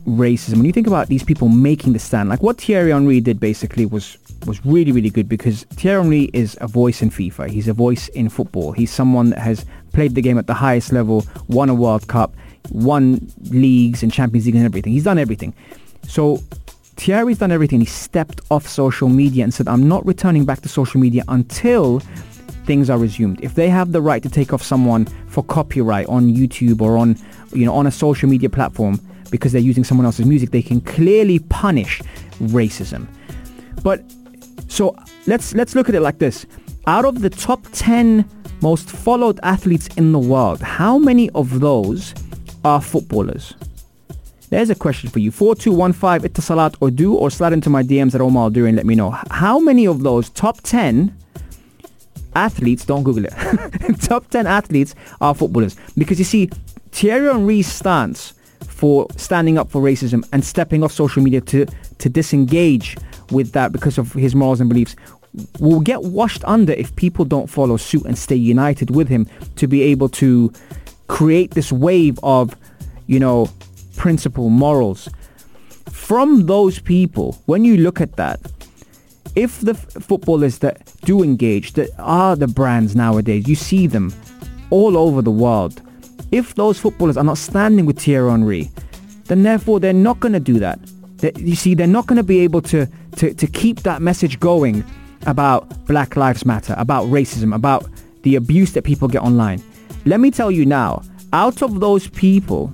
racism, 0.06 0.58
when 0.58 0.66
you 0.66 0.74
think 0.74 0.88
about 0.88 1.08
these 1.08 1.24
people 1.24 1.50
making 1.50 1.94
the 1.94 2.00
stand, 2.00 2.30
like 2.30 2.42
what 2.42 2.60
Thierry 2.60 2.92
Henry 2.92 3.20
did 3.22 3.40
basically 3.40 3.86
was 3.86 4.18
was 4.46 4.66
really, 4.66 4.92
really 4.92 5.10
good 5.10 5.30
because 5.30 5.64
Thierry 5.72 6.02
Henry 6.02 6.30
is 6.34 6.58
a 6.60 6.68
voice 6.68 7.02
in 7.02 7.10
FIFA. 7.10 7.50
He's 7.50 7.70
a 7.70 7.74
voice 7.74 8.10
in 8.10 8.28
football. 8.28 8.74
He's 8.74 8.92
someone 8.92 9.30
that 9.30 9.40
has 9.40 9.66
played 9.94 10.16
the 10.16 10.22
game 10.22 10.38
at 10.38 10.48
the 10.48 10.54
highest 10.54 10.92
level, 10.92 11.26
won 11.48 11.70
a 11.70 11.74
World 11.74 12.08
Cup, 12.08 12.36
won 12.72 13.32
leagues 13.50 14.04
and 14.04 14.12
Champions 14.12 14.46
League 14.46 14.56
and 14.56 14.66
everything. 14.66 14.94
He's 14.94 15.06
done 15.06 15.18
everything. 15.18 15.54
So 16.08 16.38
Thierry's 16.96 17.40
done 17.40 17.52
everything. 17.52 17.80
He 17.80 17.86
stepped 17.86 18.42
off 18.52 18.68
social 18.68 19.10
media 19.10 19.44
and 19.44 19.54
said, 19.54 19.68
I'm 19.68 19.88
not 19.88 20.06
returning 20.06 20.46
back 20.46 20.62
to 20.62 20.70
social 20.70 21.00
media 21.00 21.24
until 21.28 22.02
things 22.66 22.90
are 22.90 22.98
resumed. 22.98 23.44
If 23.44 23.56
they 23.56 23.70
have 23.70 23.92
the 23.92 24.02
right 24.02 24.22
to 24.24 24.30
take 24.30 24.54
off 24.54 24.62
someone 24.62 25.06
for 25.28 25.44
copyright 25.44 26.08
on 26.08 26.28
YouTube 26.28 26.82
or 26.82 26.98
on, 26.98 27.18
you 27.54 27.66
know, 27.66 27.74
on 27.74 27.88
a 27.88 27.92
social 27.92 28.30
media 28.30 28.50
platform 28.50 29.00
because 29.32 29.52
they're 29.52 29.62
using 29.62 29.84
someone 29.84 30.06
else's 30.06 30.26
music, 30.26 30.52
they 30.52 30.62
can 30.62 30.80
clearly 30.82 31.40
punish 31.40 32.02
racism. 32.40 33.08
But 33.84 34.04
so 34.68 34.96
let's 35.28 35.54
let's 35.54 35.76
look 35.76 35.90
at 35.90 35.96
it 35.96 36.02
like 36.02 36.20
this. 36.20 36.46
Out 36.86 37.06
of 37.06 37.22
the 37.22 37.30
top 37.30 37.66
10 37.72 38.30
most 38.62 38.90
followed 38.90 39.40
athletes 39.42 39.88
in 39.96 40.12
the 40.12 40.20
world, 40.20 40.62
how 40.62 40.98
many 40.98 41.30
of 41.30 41.62
those 41.62 42.14
are 42.66 42.82
footballers? 42.82 43.54
There's 44.50 44.70
a 44.70 44.76
question 44.76 45.10
for 45.10 45.20
you. 45.20 45.32
4215 45.32 46.30
Etisalat 46.30 46.76
or 46.82 46.92
du 46.92 47.16
or 47.16 47.32
slide 47.32 47.54
into 47.54 47.70
my 47.70 47.84
DMs 47.84 48.14
at 48.16 48.20
Omar 48.20 48.50
Duri 48.50 48.68
and 48.68 48.76
let 48.76 48.86
me 48.86 48.96
know. 48.96 49.12
How 49.32 49.60
many 49.60 49.88
of 49.88 50.04
those 50.04 50.30
top 50.32 50.60
10 50.62 51.16
athletes, 52.36 52.84
don't 52.84 53.04
Google 53.04 53.26
it, 53.26 53.32
top 54.02 54.30
10 54.30 54.46
athletes 54.46 54.94
are 55.22 55.34
footballers? 55.34 55.78
Because 55.98 56.20
you 56.20 56.26
see, 56.26 56.50
Thierry 56.92 57.32
Henry's 57.32 57.72
stance 57.72 58.34
for 58.60 59.08
standing 59.16 59.58
up 59.58 59.70
for 59.70 59.82
racism 59.82 60.28
and 60.34 60.44
stepping 60.44 60.84
off 60.84 60.92
social 60.92 61.24
media 61.24 61.40
to, 61.40 61.66
to 62.00 62.10
disengage 62.10 62.98
with 63.32 63.54
that 63.54 63.72
because 63.72 63.98
of 63.98 64.12
his 64.12 64.36
morals 64.36 64.60
and 64.60 64.70
beliefs 64.70 64.98
will 65.60 65.80
get 65.80 66.04
washed 66.04 66.44
under 66.46 66.74
if 66.74 66.96
people 66.96 67.26
don't 67.26 67.50
follow 67.50 67.78
suit 67.78 68.06
and 68.06 68.18
stay 68.18 68.36
united 68.36 68.92
with 68.92 69.08
him 69.08 69.28
to 69.56 69.68
be 69.68 69.82
able 69.82 70.10
to 70.10 70.52
create 71.08 71.52
this 71.52 71.72
wave 71.72 72.20
of, 72.24 72.56
you 73.08 73.20
know, 73.20 73.50
principle, 73.96 74.50
morals. 74.50 75.10
From 75.92 76.46
those 76.46 76.80
people, 76.80 77.42
when 77.46 77.66
you 77.66 77.78
look 77.78 78.00
at 78.02 78.16
that, 78.16 78.40
if 79.36 79.62
the 79.62 79.72
f- 79.72 80.04
footballers 80.04 80.60
that 80.60 80.92
do 81.02 81.24
engage, 81.24 81.74
that 81.74 81.90
are 81.98 82.36
the 82.36 82.48
brands 82.48 82.96
nowadays, 82.96 83.48
you 83.48 83.56
see 83.56 83.88
them 83.88 84.14
all 84.70 84.98
over 84.98 85.22
the 85.22 85.32
world. 85.32 85.82
If 86.32 86.56
those 86.56 86.80
footballers 86.80 87.18
are 87.18 87.24
not 87.24 87.38
standing 87.38 87.86
with 87.86 88.00
Thierry 88.00 88.30
Henry, 88.30 88.72
then 89.26 89.44
therefore 89.44 89.80
they're 89.80 89.94
not 89.94 90.20
going 90.20 90.34
to 90.34 90.40
do 90.40 90.60
that. 90.60 90.80
They, 91.18 91.32
you 91.38 91.56
see, 91.56 91.74
they're 91.74 91.88
not 91.88 92.08
going 92.08 92.18
to 92.18 92.24
be 92.24 92.40
able 92.40 92.62
to, 92.64 92.88
to, 93.18 93.34
to 93.34 93.48
keep 93.48 93.82
that 93.82 94.02
message 94.02 94.40
going 94.40 94.84
about 95.26 95.86
Black 95.86 96.16
Lives 96.16 96.46
Matter, 96.46 96.76
about 96.78 97.06
racism, 97.08 97.56
about 97.56 97.90
the 98.24 98.36
abuse 98.36 98.74
that 98.74 98.84
people 98.84 99.08
get 99.08 99.22
online. 99.22 99.62
Let 100.06 100.20
me 100.20 100.32
tell 100.32 100.52
you 100.52 100.66
now, 100.66 101.04
out 101.32 101.62
of 101.62 101.80
those 101.80 102.08
people 102.08 102.74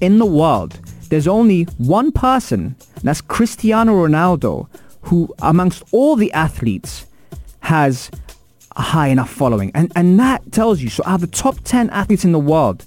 in 0.00 0.18
the 0.18 0.26
world, 0.26 0.78
there's 1.08 1.28
only 1.28 1.64
one 1.78 2.12
person, 2.12 2.76
that's 3.02 3.20
Cristiano 3.20 3.92
Ronaldo, 3.92 4.68
who 5.02 5.32
amongst 5.40 5.84
all 5.92 6.16
the 6.16 6.32
athletes 6.32 7.06
has 7.60 8.10
a 8.76 8.82
high 8.82 9.08
enough 9.08 9.30
following. 9.30 9.70
And, 9.74 9.92
and 9.94 10.18
that 10.18 10.52
tells 10.52 10.80
you, 10.80 10.88
so 10.88 11.02
out 11.06 11.16
of 11.16 11.20
the 11.22 11.36
top 11.36 11.56
10 11.64 11.90
athletes 11.90 12.24
in 12.24 12.32
the 12.32 12.38
world, 12.38 12.84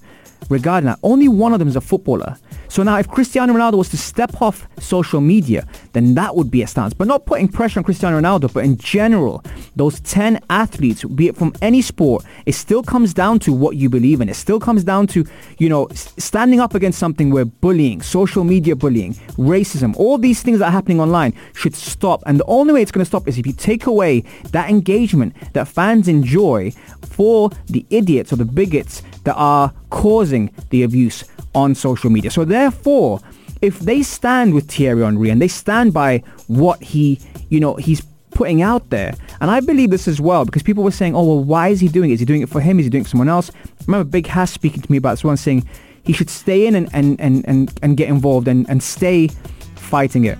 regarding 0.49 0.87
that. 0.87 0.99
Only 1.03 1.27
one 1.27 1.53
of 1.53 1.59
them 1.59 1.67
is 1.67 1.75
a 1.75 1.81
footballer. 1.81 2.37
So 2.67 2.83
now 2.83 2.97
if 2.97 3.07
Cristiano 3.07 3.53
Ronaldo 3.53 3.77
was 3.77 3.89
to 3.89 3.97
step 3.97 4.41
off 4.41 4.67
social 4.79 5.21
media, 5.21 5.67
then 5.93 6.13
that 6.15 6.35
would 6.35 6.51
be 6.51 6.61
a 6.61 6.67
stance. 6.67 6.93
But 6.93 7.07
not 7.07 7.25
putting 7.25 7.47
pressure 7.47 7.79
on 7.79 7.83
Cristiano 7.83 8.19
Ronaldo, 8.19 8.53
but 8.53 8.63
in 8.63 8.77
general, 8.77 9.43
those 9.75 9.99
10 10.01 10.39
athletes, 10.49 11.03
be 11.03 11.27
it 11.27 11.35
from 11.35 11.53
any 11.61 11.81
sport, 11.81 12.23
it 12.45 12.51
still 12.53 12.83
comes 12.83 13.13
down 13.13 13.39
to 13.39 13.53
what 13.53 13.75
you 13.75 13.89
believe 13.89 14.21
in. 14.21 14.29
It 14.29 14.35
still 14.35 14.59
comes 14.59 14.83
down 14.83 15.07
to, 15.07 15.25
you 15.57 15.67
know, 15.67 15.87
standing 15.93 16.59
up 16.59 16.75
against 16.75 16.99
something 16.99 17.31
where 17.31 17.45
bullying, 17.45 18.01
social 18.03 18.43
media 18.43 18.75
bullying, 18.75 19.13
racism, 19.37 19.95
all 19.95 20.19
these 20.19 20.43
things 20.43 20.59
that 20.59 20.65
are 20.65 20.71
happening 20.71 20.99
online 20.99 21.33
should 21.53 21.75
stop. 21.75 22.21
And 22.27 22.39
the 22.39 22.45
only 22.45 22.73
way 22.73 22.83
it's 22.83 22.91
going 22.91 23.03
to 23.03 23.09
stop 23.09 23.27
is 23.27 23.39
if 23.39 23.47
you 23.47 23.53
take 23.53 23.87
away 23.87 24.21
that 24.51 24.69
engagement 24.69 25.35
that 25.53 25.67
fans 25.67 26.07
enjoy 26.07 26.71
for 27.01 27.49
the 27.65 27.85
idiots 27.89 28.31
or 28.31 28.35
the 28.35 28.45
bigots 28.45 29.01
that 29.29 29.35
are 29.35 29.71
causing 29.91 30.51
the 30.71 30.81
abuse 30.81 31.23
on 31.53 31.75
social 31.75 32.09
media. 32.09 32.31
So 32.31 32.45
therefore, 32.45 33.19
if 33.61 33.77
they 33.79 34.01
stand 34.01 34.55
with 34.55 34.71
Thierry 34.71 35.03
Henry 35.03 35.29
and 35.29 35.39
they 35.39 35.47
stand 35.47 35.93
by 35.93 36.23
what 36.47 36.81
he, 36.81 37.19
you 37.49 37.59
know, 37.59 37.75
he's 37.75 38.01
putting 38.31 38.63
out 38.63 38.89
there, 38.89 39.13
and 39.39 39.51
I 39.51 39.59
believe 39.59 39.91
this 39.91 40.07
as 40.07 40.19
well 40.19 40.45
because 40.45 40.63
people 40.63 40.83
were 40.83 40.89
saying, 40.89 41.15
oh, 41.15 41.23
well, 41.23 41.43
why 41.43 41.67
is 41.67 41.79
he 41.79 41.87
doing 41.87 42.09
it? 42.09 42.15
Is 42.15 42.21
he 42.21 42.25
doing 42.25 42.41
it 42.41 42.49
for 42.49 42.59
him? 42.59 42.79
Is 42.79 42.87
he 42.87 42.89
doing 42.89 43.01
it 43.01 43.05
for 43.05 43.11
someone 43.11 43.29
else? 43.29 43.51
I 43.53 43.83
remember 43.85 44.09
Big 44.09 44.25
Hass 44.25 44.51
speaking 44.51 44.81
to 44.81 44.91
me 44.91 44.97
about 44.97 45.11
this 45.11 45.23
one 45.23 45.37
saying 45.37 45.69
he 46.03 46.11
should 46.11 46.31
stay 46.31 46.65
in 46.65 46.73
and, 46.73 46.89
and, 46.91 47.21
and, 47.21 47.47
and, 47.47 47.79
and 47.83 47.97
get 47.97 48.09
involved 48.09 48.47
and, 48.47 48.67
and 48.67 48.81
stay 48.81 49.27
fighting 49.75 50.25
it. 50.25 50.39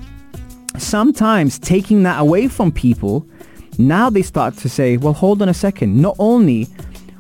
Sometimes 0.80 1.60
taking 1.60 2.02
that 2.04 2.20
away 2.20 2.48
from 2.48 2.72
people, 2.72 3.28
now 3.78 4.10
they 4.10 4.24
start 4.24 4.58
to 4.58 4.70
say, 4.70 4.98
well, 4.98 5.14
hold 5.14 5.44
on 5.44 5.50
a 5.50 5.54
second. 5.54 6.02
Not 6.02 6.16
only 6.18 6.68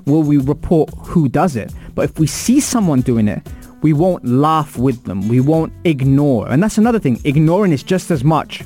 will 0.09 0.23
we 0.23 0.37
report 0.37 0.89
who 0.97 1.29
does 1.29 1.55
it, 1.55 1.73
but 1.95 2.05
if 2.05 2.19
we 2.19 2.27
see 2.27 2.59
someone 2.59 3.01
doing 3.01 3.27
it, 3.27 3.41
we 3.81 3.93
won't 3.93 4.25
laugh 4.25 4.77
with 4.77 5.03
them. 5.05 5.27
We 5.27 5.39
won't 5.39 5.73
ignore. 5.85 6.49
And 6.49 6.61
that's 6.61 6.77
another 6.77 6.99
thing. 6.99 7.19
Ignoring 7.23 7.71
is 7.71 7.83
just 7.83 8.11
as 8.11 8.23
much, 8.23 8.63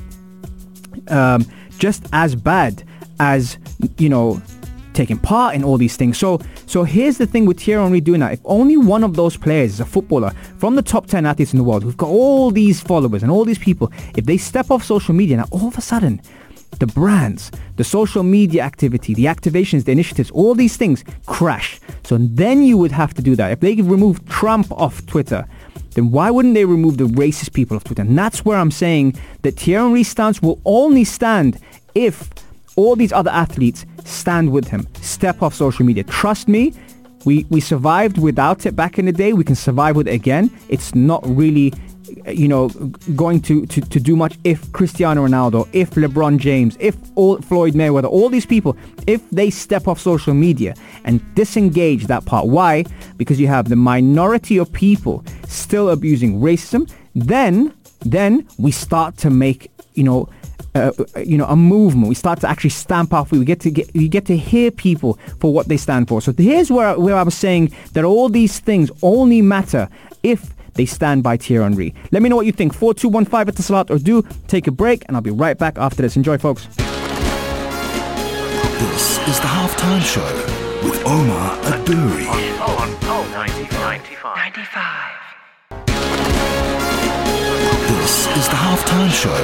um, 1.08 1.44
just 1.78 2.06
as 2.12 2.34
bad 2.34 2.82
as, 3.20 3.58
you 3.98 4.08
know, 4.08 4.42
taking 4.92 5.18
part 5.18 5.54
in 5.54 5.64
all 5.64 5.76
these 5.76 5.96
things. 5.96 6.18
So, 6.18 6.40
so 6.66 6.84
here's 6.84 7.18
the 7.18 7.26
thing 7.26 7.46
with 7.46 7.60
Thierry 7.60 7.82
Henry 7.82 8.00
doing 8.00 8.20
that. 8.20 8.32
If 8.32 8.40
only 8.44 8.76
one 8.76 9.04
of 9.04 9.16
those 9.16 9.36
players 9.36 9.74
is 9.74 9.80
a 9.80 9.84
footballer 9.84 10.30
from 10.58 10.76
the 10.76 10.82
top 10.82 11.06
10 11.06 11.26
athletes 11.26 11.52
in 11.52 11.58
the 11.58 11.64
world 11.64 11.82
who've 11.82 11.96
got 11.96 12.08
all 12.08 12.50
these 12.50 12.80
followers 12.80 13.22
and 13.22 13.30
all 13.30 13.44
these 13.44 13.58
people, 13.58 13.92
if 14.16 14.24
they 14.24 14.36
step 14.36 14.70
off 14.70 14.82
social 14.84 15.14
media 15.14 15.36
now 15.36 15.46
all 15.50 15.68
of 15.68 15.76
a 15.76 15.80
sudden, 15.80 16.20
the 16.78 16.86
brands, 16.86 17.50
the 17.76 17.84
social 17.84 18.22
media 18.22 18.62
activity, 18.62 19.14
the 19.14 19.26
activations, 19.26 19.84
the 19.84 19.92
initiatives, 19.92 20.30
all 20.30 20.54
these 20.54 20.76
things 20.76 21.04
crash. 21.26 21.80
So 22.04 22.18
then 22.18 22.62
you 22.62 22.76
would 22.78 22.92
have 22.92 23.14
to 23.14 23.22
do 23.22 23.36
that. 23.36 23.52
If 23.52 23.60
they 23.60 23.74
remove 23.76 24.26
Trump 24.28 24.70
off 24.72 25.04
Twitter, 25.06 25.46
then 25.94 26.10
why 26.10 26.30
wouldn't 26.30 26.54
they 26.54 26.64
remove 26.64 26.98
the 26.98 27.04
racist 27.04 27.52
people 27.52 27.76
off 27.76 27.84
Twitter? 27.84 28.02
And 28.02 28.18
that's 28.18 28.44
where 28.44 28.58
I'm 28.58 28.70
saying 28.70 29.16
that 29.42 29.58
Thierry 29.58 29.82
Henry's 29.82 30.08
stance 30.08 30.42
will 30.42 30.60
only 30.64 31.04
stand 31.04 31.58
if 31.94 32.30
all 32.76 32.96
these 32.96 33.12
other 33.12 33.30
athletes 33.30 33.86
stand 34.04 34.50
with 34.50 34.68
him, 34.68 34.86
step 35.00 35.42
off 35.42 35.54
social 35.54 35.84
media. 35.84 36.02
Trust 36.04 36.48
me, 36.48 36.72
we, 37.24 37.46
we 37.48 37.60
survived 37.60 38.18
without 38.18 38.66
it 38.66 38.76
back 38.76 38.98
in 38.98 39.06
the 39.06 39.12
day. 39.12 39.32
We 39.32 39.44
can 39.44 39.54
survive 39.54 39.96
with 39.96 40.08
it 40.08 40.14
again. 40.14 40.50
It's 40.68 40.94
not 40.94 41.22
really, 41.24 41.72
you 42.26 42.48
know, 42.48 42.68
going 43.14 43.40
to, 43.40 43.66
to, 43.66 43.80
to 43.80 44.00
do 44.00 44.16
much 44.16 44.38
if 44.44 44.70
Cristiano 44.72 45.26
Ronaldo, 45.26 45.68
if 45.72 45.90
LeBron 45.90 46.38
James, 46.38 46.76
if 46.80 46.96
all, 47.14 47.40
Floyd 47.40 47.74
Mayweather, 47.74 48.08
all 48.08 48.28
these 48.28 48.46
people, 48.46 48.76
if 49.06 49.28
they 49.30 49.50
step 49.50 49.88
off 49.88 50.00
social 50.00 50.34
media 50.34 50.74
and 51.04 51.22
disengage 51.34 52.06
that 52.06 52.24
part. 52.24 52.46
Why? 52.46 52.84
Because 53.16 53.40
you 53.40 53.46
have 53.48 53.68
the 53.68 53.76
minority 53.76 54.58
of 54.58 54.72
people 54.72 55.24
still 55.48 55.90
abusing 55.90 56.40
racism. 56.40 56.90
Then, 57.14 57.72
then 58.00 58.46
we 58.58 58.70
start 58.70 59.16
to 59.18 59.30
make, 59.30 59.70
you 59.94 60.04
know, 60.04 60.28
uh, 60.74 60.92
you 61.24 61.38
know, 61.38 61.46
a 61.46 61.56
movement. 61.56 62.08
We 62.08 62.14
start 62.14 62.40
to 62.40 62.48
actually 62.48 62.70
stamp 62.70 63.12
off. 63.12 63.30
We 63.30 63.44
get 63.44 63.60
to 63.60 63.70
get, 63.70 63.92
we 63.94 64.08
get 64.08 64.26
to 64.26 64.36
hear 64.36 64.70
people 64.70 65.18
for 65.38 65.52
what 65.52 65.68
they 65.68 65.76
stand 65.76 66.08
for. 66.08 66.20
So 66.20 66.32
here's 66.36 66.70
where 66.70 66.98
where 66.98 67.16
I 67.16 67.22
was 67.22 67.34
saying 67.34 67.72
that 67.92 68.04
all 68.04 68.28
these 68.28 68.58
things 68.58 68.90
only 69.02 69.40
matter 69.40 69.88
if 70.22 70.53
they 70.74 70.86
stand 70.86 71.22
by 71.22 71.36
Thierry 71.36 71.62
Henry. 71.62 71.94
Let 72.12 72.22
me 72.22 72.28
know 72.28 72.36
what 72.36 72.46
you 72.46 72.52
think. 72.52 72.74
4215 72.74 73.54
Etisalat 73.54 73.90
or 73.90 73.98
du 73.98 74.22
take 74.46 74.66
a 74.66 74.70
break 74.70 75.04
and 75.06 75.16
I'll 75.16 75.22
be 75.22 75.30
right 75.30 75.56
back 75.58 75.78
after 75.78 76.02
this. 76.02 76.16
Enjoy, 76.16 76.38
folks. 76.38 76.66
This 78.84 79.18
is 79.28 79.40
the 79.40 79.46
halftime 79.46 80.02
show 80.02 80.24
with 80.84 81.02
Omar 81.06 81.56
Adouri. 81.62 82.28
On, 82.60 82.94
on, 83.08 83.30
95. 83.30 83.96
95. 84.36 85.24
This 87.88 88.26
is 88.36 88.48
the 88.48 88.56
halftime 88.56 89.10
show 89.10 89.42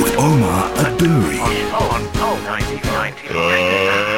with 0.00 0.16
Omar 0.16 0.70
Adouri. 0.76 1.40
On, 1.72 2.02
on, 2.22 2.44
95. 2.44 3.14
Let's 3.34 4.17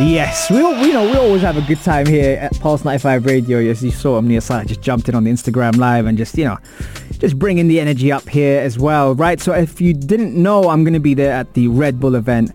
Yes, 0.00 0.50
we, 0.50 0.62
all- 0.62 0.72
know 0.72 1.04
we 1.04 1.16
always 1.16 1.42
have 1.42 1.56
a 1.56 1.60
good 1.62 1.80
time 1.82 2.06
here 2.06 2.38
at 2.38 2.58
Pulse 2.58 2.84
95 2.84 3.26
Radio. 3.26 3.58
As 3.58 3.84
you 3.84 3.90
saw, 3.90 4.16
Amnia 4.18 4.40
Salah 4.40 4.64
just 4.64 4.80
jumped 4.80 5.08
in 5.08 5.14
on 5.14 5.24
the 5.24 5.30
Instagram 5.30 5.76
live 5.76 6.06
and 6.06 6.16
just, 6.16 6.36
you 6.38 6.44
know, 6.44 6.56
just 7.18 7.38
bringing 7.38 7.68
the 7.68 7.78
energy 7.80 8.10
up 8.10 8.28
here 8.28 8.60
as 8.60 8.78
well, 8.78 9.14
right? 9.14 9.40
So 9.40 9.52
if 9.52 9.80
you 9.80 9.92
didn't 9.92 10.34
know, 10.34 10.70
I'm 10.70 10.84
going 10.84 10.94
to 10.94 11.00
be 11.00 11.14
there 11.14 11.32
at 11.32 11.52
the 11.54 11.68
Red 11.68 12.00
Bull 12.00 12.14
event 12.14 12.50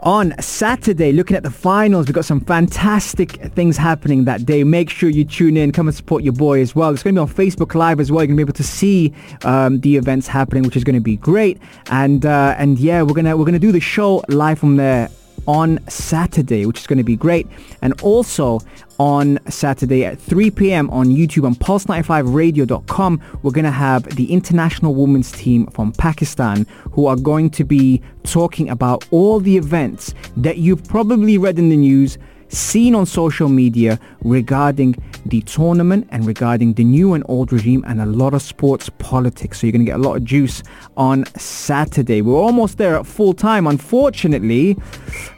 on 0.00 0.32
Saturday, 0.40 1.12
looking 1.12 1.36
at 1.36 1.42
the 1.42 1.50
finals. 1.50 2.06
We've 2.06 2.14
got 2.14 2.24
some 2.24 2.40
fantastic 2.40 3.32
things 3.54 3.76
happening 3.76 4.24
that 4.24 4.46
day. 4.46 4.62
Make 4.62 4.90
sure 4.90 5.08
you 5.10 5.24
tune 5.24 5.56
in. 5.56 5.72
Come 5.72 5.88
and 5.88 5.96
support 5.96 6.22
your 6.22 6.34
boy 6.34 6.60
as 6.60 6.74
well. 6.74 6.90
It's 6.90 7.02
going 7.02 7.16
to 7.16 7.26
be 7.26 7.30
on 7.30 7.34
Facebook 7.34 7.74
Live 7.74 7.98
as 8.00 8.12
well. 8.12 8.22
You're 8.22 8.28
going 8.28 8.36
to 8.38 8.44
be 8.44 8.48
able 8.48 8.52
to 8.54 8.62
see 8.62 9.12
um, 9.44 9.80
the 9.80 9.96
events 9.96 10.28
happening, 10.28 10.62
which 10.62 10.76
is 10.76 10.84
going 10.84 10.94
to 10.94 11.00
be 11.00 11.16
great. 11.16 11.60
And 11.90 12.24
uh, 12.24 12.54
and 12.58 12.78
yeah, 12.78 13.02
we're 13.02 13.14
gonna 13.14 13.36
we're 13.36 13.44
gonna 13.44 13.58
do 13.58 13.72
the 13.72 13.80
show 13.80 14.22
live 14.28 14.58
from 14.58 14.76
there 14.76 15.10
on 15.46 15.78
Saturday, 15.88 16.66
which 16.66 16.80
is 16.80 16.86
going 16.86 16.98
to 16.98 17.04
be 17.04 17.16
great. 17.16 17.46
And 17.82 18.00
also 18.02 18.60
on 18.98 19.38
Saturday 19.48 20.04
at 20.04 20.18
3 20.18 20.50
p.m. 20.50 20.90
on 20.90 21.08
YouTube 21.08 21.44
on 21.44 21.54
Pulse95Radio.com, 21.54 23.20
we're 23.42 23.50
going 23.50 23.64
to 23.64 23.70
have 23.70 24.04
the 24.16 24.32
international 24.32 24.94
women's 24.94 25.32
team 25.32 25.66
from 25.68 25.92
Pakistan 25.92 26.66
who 26.92 27.06
are 27.06 27.16
going 27.16 27.50
to 27.50 27.64
be 27.64 28.00
talking 28.22 28.68
about 28.70 29.06
all 29.10 29.40
the 29.40 29.56
events 29.56 30.14
that 30.36 30.58
you've 30.58 30.84
probably 30.84 31.38
read 31.38 31.58
in 31.58 31.68
the 31.68 31.76
news, 31.76 32.18
seen 32.48 32.94
on 32.94 33.06
social 33.06 33.48
media 33.48 33.98
regarding 34.22 34.96
the 35.26 35.40
tournament 35.42 36.06
and 36.10 36.26
regarding 36.26 36.74
the 36.74 36.84
new 36.84 37.14
and 37.14 37.24
old 37.28 37.52
regime 37.52 37.84
and 37.86 38.00
a 38.00 38.06
lot 38.06 38.34
of 38.34 38.42
sports 38.42 38.90
politics. 38.98 39.60
So 39.60 39.66
you're 39.66 39.72
going 39.72 39.84
to 39.84 39.90
get 39.90 39.98
a 39.98 40.02
lot 40.02 40.16
of 40.16 40.24
juice 40.24 40.62
on 40.96 41.24
Saturday. 41.36 42.22
We're 42.22 42.40
almost 42.40 42.78
there 42.78 42.96
at 42.96 43.06
full 43.06 43.34
time, 43.34 43.66
unfortunately. 43.66 44.76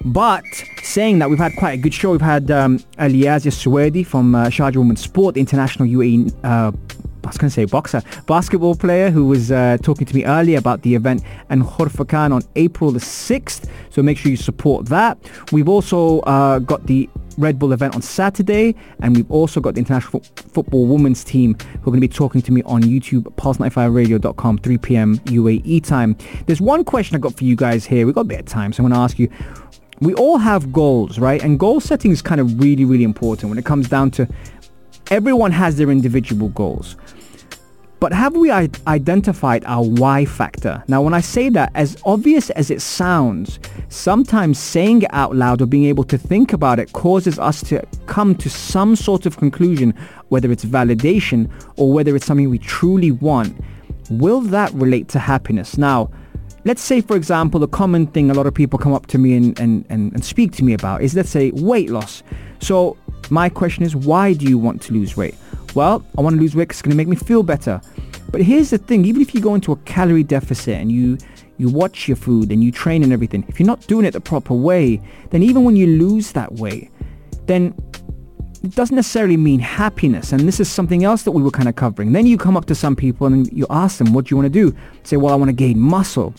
But 0.05 0.45
saying 0.83 1.19
that, 1.21 1.31
we've 1.31 1.39
had 1.39 1.53
quite 1.57 1.73
a 1.73 1.83
good 1.83 1.95
show. 1.95 2.13
We've 2.13 2.21
had 2.21 2.51
um, 2.51 2.79
Alyazia 2.99 3.53
Suwaidi 3.53 4.05
from 4.05 4.35
uh, 4.35 4.47
Sharjah 4.47 4.77
Women's 4.77 5.03
Sport, 5.03 5.37
international 5.37 5.89
UAE 5.89 6.35
uh, 6.45 6.73
I 7.27 7.31
was 7.31 7.39
going 7.39 7.51
to 7.51 7.55
say 7.55 7.65
boxer, 7.65 8.03
basketball 8.27 8.77
player 8.77 9.11
who 9.11 9.27
was 9.27 9.51
uh, 9.51 9.79
talking 9.83 10.07
to 10.07 10.15
me 10.15 10.25
earlier 10.25 10.59
about 10.59 10.83
the 10.83 10.95
event 10.95 11.23
and 11.51 11.63
Khorfakkan 11.63 12.33
on 12.33 12.43
April 12.55 12.93
the 12.93 13.01
6th. 13.01 13.69
So 13.91 14.03
make 14.03 14.17
sure 14.17 14.31
you 14.31 14.37
support 14.37 14.87
that. 14.87 15.19
We've 15.51 15.69
also 15.69 16.21
uh, 16.21 16.61
got 16.61 16.87
the 16.87 17.11
Red 17.37 17.59
Bull 17.59 17.73
event 17.73 17.95
on 17.95 18.03
Saturday 18.03 18.75
and 19.01 19.17
we've 19.17 19.31
also 19.31 19.61
got 19.61 19.75
the 19.75 19.81
International 19.81 20.21
Fo- 20.21 20.49
Football 20.53 20.87
Women's 20.87 21.25
Team 21.25 21.55
who 21.55 21.91
are 21.91 21.93
going 21.93 22.01
to 22.01 22.09
be 22.09 22.09
talking 22.09 22.41
to 22.43 22.53
me 22.53 22.63
on 22.63 22.83
YouTube, 22.83 23.25
pulse95radio.com, 23.35 24.59
3 24.59 24.79
p.m. 24.79 25.19
UAE 25.19 25.85
time. 25.85 26.17
There's 26.47 26.61
one 26.61 26.85
question 26.85 27.17
I 27.17 27.19
got 27.19 27.37
for 27.37 27.45
you 27.45 27.57
guys 27.57 27.85
here. 27.85 28.07
We've 28.07 28.15
got 28.15 28.23
a 28.23 28.25
bit 28.25 28.41
of 28.41 28.47
time, 28.47 28.73
so 28.73 28.83
I'm 28.83 28.89
going 28.89 28.99
to 28.99 29.03
ask 29.03 29.19
you. 29.19 29.29
We 30.01 30.13
all 30.15 30.37
have 30.37 30.75
goals, 30.75 31.19
right? 31.19 31.43
And 31.43 31.59
goal 31.59 31.81
setting 31.81 32.11
is 32.11 32.21
kind 32.21 32.39
of 32.39 32.61
really, 32.61 32.85
really 32.85 33.05
important 33.05 33.49
when 33.49 33.59
it 33.59 33.65
comes 33.65 33.89
down 33.89 34.11
to 34.13 34.29
everyone 35.11 35.53
has 35.53 35.77
their 35.77 35.91
individual 35.91 36.49
goals. 36.51 36.97
But 38.07 38.13
have 38.13 38.37
we 38.37 38.53
identified 38.53 39.65
our 39.65 39.83
why 39.83 40.27
factor? 40.27 40.81
Now, 40.87 41.03
when 41.03 41.13
I 41.13 41.21
say 41.21 41.49
that, 41.49 41.73
as 41.75 42.01
obvious 42.05 42.51
as 42.51 42.71
it 42.71 42.81
sounds, 42.81 43.59
sometimes 43.89 44.61
saying 44.61 45.03
it 45.03 45.13
out 45.13 45.35
loud 45.35 45.61
or 45.61 45.67
being 45.67 45.87
able 45.87 46.05
to 46.05 46.17
think 46.17 46.53
about 46.53 46.79
it 46.79 46.93
causes 46.93 47.37
us 47.37 47.65
to 47.65 47.85
come 48.07 48.37
to 48.37 48.49
some 48.49 48.95
sort 48.95 49.27
of 49.27 49.39
conclusion, 49.39 49.93
whether 50.29 50.53
it's 50.53 50.65
validation 50.65 51.51
or 51.77 51.93
whether 51.93 52.15
it's 52.15 52.25
something 52.25 52.49
we 52.49 52.61
truly 52.61 53.11
want. 53.11 53.61
Will 54.09 54.41
that 54.41 54.73
relate 54.75 55.09
to 55.09 55.19
happiness? 55.19 55.77
Now, 55.77 56.09
let's 56.65 56.83
say, 56.83 57.01
for 57.01 57.17
example, 57.17 57.61
a 57.65 57.67
common 57.67 58.07
thing 58.07 58.31
a 58.31 58.35
lot 58.35 58.47
of 58.47 58.55
people 58.55 58.79
come 58.79 58.93
up 58.95 59.07
to 59.07 59.19
me 59.19 59.35
and, 59.35 59.59
and, 59.59 59.85
and, 59.89 60.13
and 60.13 60.25
speak 60.25 60.53
to 60.53 60.63
me 60.63 60.75
about 60.75 61.03
is, 61.03 61.17
let's 61.17 61.31
say, 61.31 61.51
weight 61.55 61.91
loss. 61.91 62.23
So 62.61 62.97
my 63.31 63.49
question 63.49 63.83
is, 63.83 63.97
why 63.97 64.33
do 64.33 64.47
you 64.47 64.59
want 64.59 64.81
to 64.83 64.93
lose 64.93 65.17
weight? 65.17 65.35
Well, 65.75 66.03
I 66.17 66.23
want 66.23 66.37
to 66.37 66.41
lose 66.41 66.57
weight 66.57 66.69
because 66.69 66.77
it's 66.77 66.83
going 66.83 66.93
to 66.93 66.97
make 66.97 67.09
me 67.09 67.17
feel 67.17 67.43
better. 67.43 67.83
But 68.37 68.45
here's 68.45 68.69
the 68.69 68.77
thing, 68.77 69.07
even 69.07 69.23
if 69.23 69.35
you 69.35 69.41
go 69.41 69.55
into 69.55 69.73
a 69.73 69.77
calorie 69.77 70.23
deficit 70.23 70.75
and 70.75 70.93
you 70.93 71.17
you 71.57 71.71
watch 71.71 72.07
your 72.07 72.19
food 72.19 72.53
and 72.53 72.63
you 72.63 72.71
train 72.71 73.03
and 73.03 73.11
everything, 73.11 73.47
if 73.49 73.59
you're 73.59 73.67
not 73.67 73.81
doing 73.87 74.05
it 74.05 74.11
the 74.11 74.21
proper 74.21 74.53
way, 74.53 75.01
then 75.31 75.43
even 75.43 75.65
when 75.65 75.75
you 75.75 75.87
lose 75.87 76.33
that 76.33 76.53
weight, 76.53 76.91
then 77.47 77.75
it 78.63 78.75
doesn't 78.75 78.95
necessarily 78.95 79.39
mean 79.39 79.59
happiness. 79.59 80.33
And 80.33 80.41
this 80.41 80.61
is 80.61 80.71
something 80.71 81.03
else 81.03 81.23
that 81.23 81.31
we 81.31 81.43
were 81.43 81.51
kind 81.51 81.67
of 81.67 81.77
covering. 81.77 82.13
Then 82.13 82.27
you 82.27 82.37
come 82.37 82.59
up 82.59 82.67
to 82.67 82.75
some 82.75 82.95
people 82.95 83.27
and 83.27 83.51
you 83.55 83.67
ask 83.71 83.97
them, 83.97 84.13
what 84.13 84.27
do 84.27 84.35
you 84.35 84.37
want 84.37 84.53
to 84.53 84.71
do? 84.71 84.77
Say, 85.05 85.17
well, 85.17 85.33
I 85.33 85.37
want 85.37 85.49
to 85.49 85.55
gain 85.55 85.81
muscle. 85.81 86.35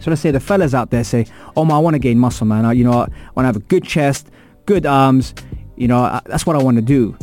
So 0.00 0.12
let's 0.12 0.22
say 0.22 0.30
the 0.30 0.38
fellas 0.38 0.74
out 0.74 0.92
there 0.92 1.02
say, 1.02 1.26
oh, 1.56 1.64
man, 1.64 1.74
I 1.74 1.80
want 1.80 1.94
to 1.94 1.98
gain 1.98 2.20
muscle, 2.20 2.46
man. 2.46 2.64
I, 2.64 2.74
you 2.74 2.84
know, 2.84 2.92
I 2.92 3.08
want 3.34 3.38
to 3.38 3.46
have 3.46 3.56
a 3.56 3.66
good 3.66 3.82
chest, 3.82 4.28
good 4.64 4.86
arms. 4.86 5.34
You 5.76 5.88
know, 5.88 5.98
I, 5.98 6.20
that's 6.26 6.46
what 6.46 6.54
I 6.54 6.62
want 6.62 6.76
to 6.76 6.82
do. 6.82 7.18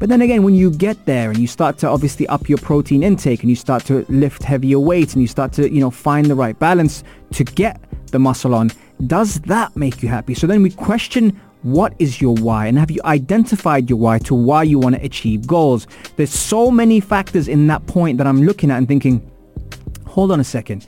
But 0.00 0.08
then 0.08 0.22
again, 0.22 0.42
when 0.42 0.54
you 0.54 0.70
get 0.70 1.04
there 1.04 1.28
and 1.28 1.38
you 1.38 1.46
start 1.46 1.76
to 1.78 1.86
obviously 1.86 2.26
up 2.28 2.48
your 2.48 2.56
protein 2.56 3.02
intake 3.02 3.42
and 3.42 3.50
you 3.50 3.54
start 3.54 3.84
to 3.84 4.06
lift 4.08 4.42
heavier 4.42 4.78
weights 4.78 5.12
and 5.12 5.20
you 5.20 5.28
start 5.28 5.52
to, 5.52 5.70
you 5.70 5.78
know, 5.78 5.90
find 5.90 6.24
the 6.24 6.34
right 6.34 6.58
balance 6.58 7.04
to 7.32 7.44
get 7.44 7.78
the 8.06 8.18
muscle 8.18 8.54
on, 8.54 8.70
does 9.06 9.40
that 9.40 9.76
make 9.76 10.02
you 10.02 10.08
happy? 10.08 10.32
So 10.32 10.46
then 10.46 10.62
we 10.62 10.70
question 10.70 11.38
what 11.62 11.92
is 11.98 12.18
your 12.18 12.34
why 12.36 12.66
and 12.66 12.78
have 12.78 12.90
you 12.90 13.02
identified 13.04 13.90
your 13.90 13.98
why 13.98 14.18
to 14.20 14.34
why 14.34 14.62
you 14.62 14.78
want 14.78 14.94
to 14.94 15.04
achieve 15.04 15.46
goals? 15.46 15.86
There's 16.16 16.32
so 16.32 16.70
many 16.70 17.00
factors 17.00 17.46
in 17.46 17.66
that 17.66 17.86
point 17.86 18.16
that 18.16 18.26
I'm 18.26 18.42
looking 18.42 18.70
at 18.70 18.78
and 18.78 18.88
thinking, 18.88 19.30
hold 20.06 20.32
on 20.32 20.40
a 20.40 20.44
second. 20.44 20.86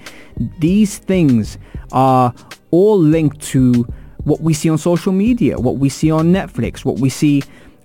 These 0.58 0.96
things 0.96 1.58
are 1.92 2.34
all 2.70 2.98
linked 2.98 3.42
to 3.42 3.86
what 4.24 4.40
we 4.40 4.54
see 4.54 4.70
on 4.70 4.78
social 4.78 5.12
media, 5.12 5.58
what 5.58 5.76
we 5.76 5.90
see 5.90 6.10
on 6.10 6.32
Netflix, 6.32 6.84
what 6.84 6.98
we 6.98 7.10
see 7.10 7.42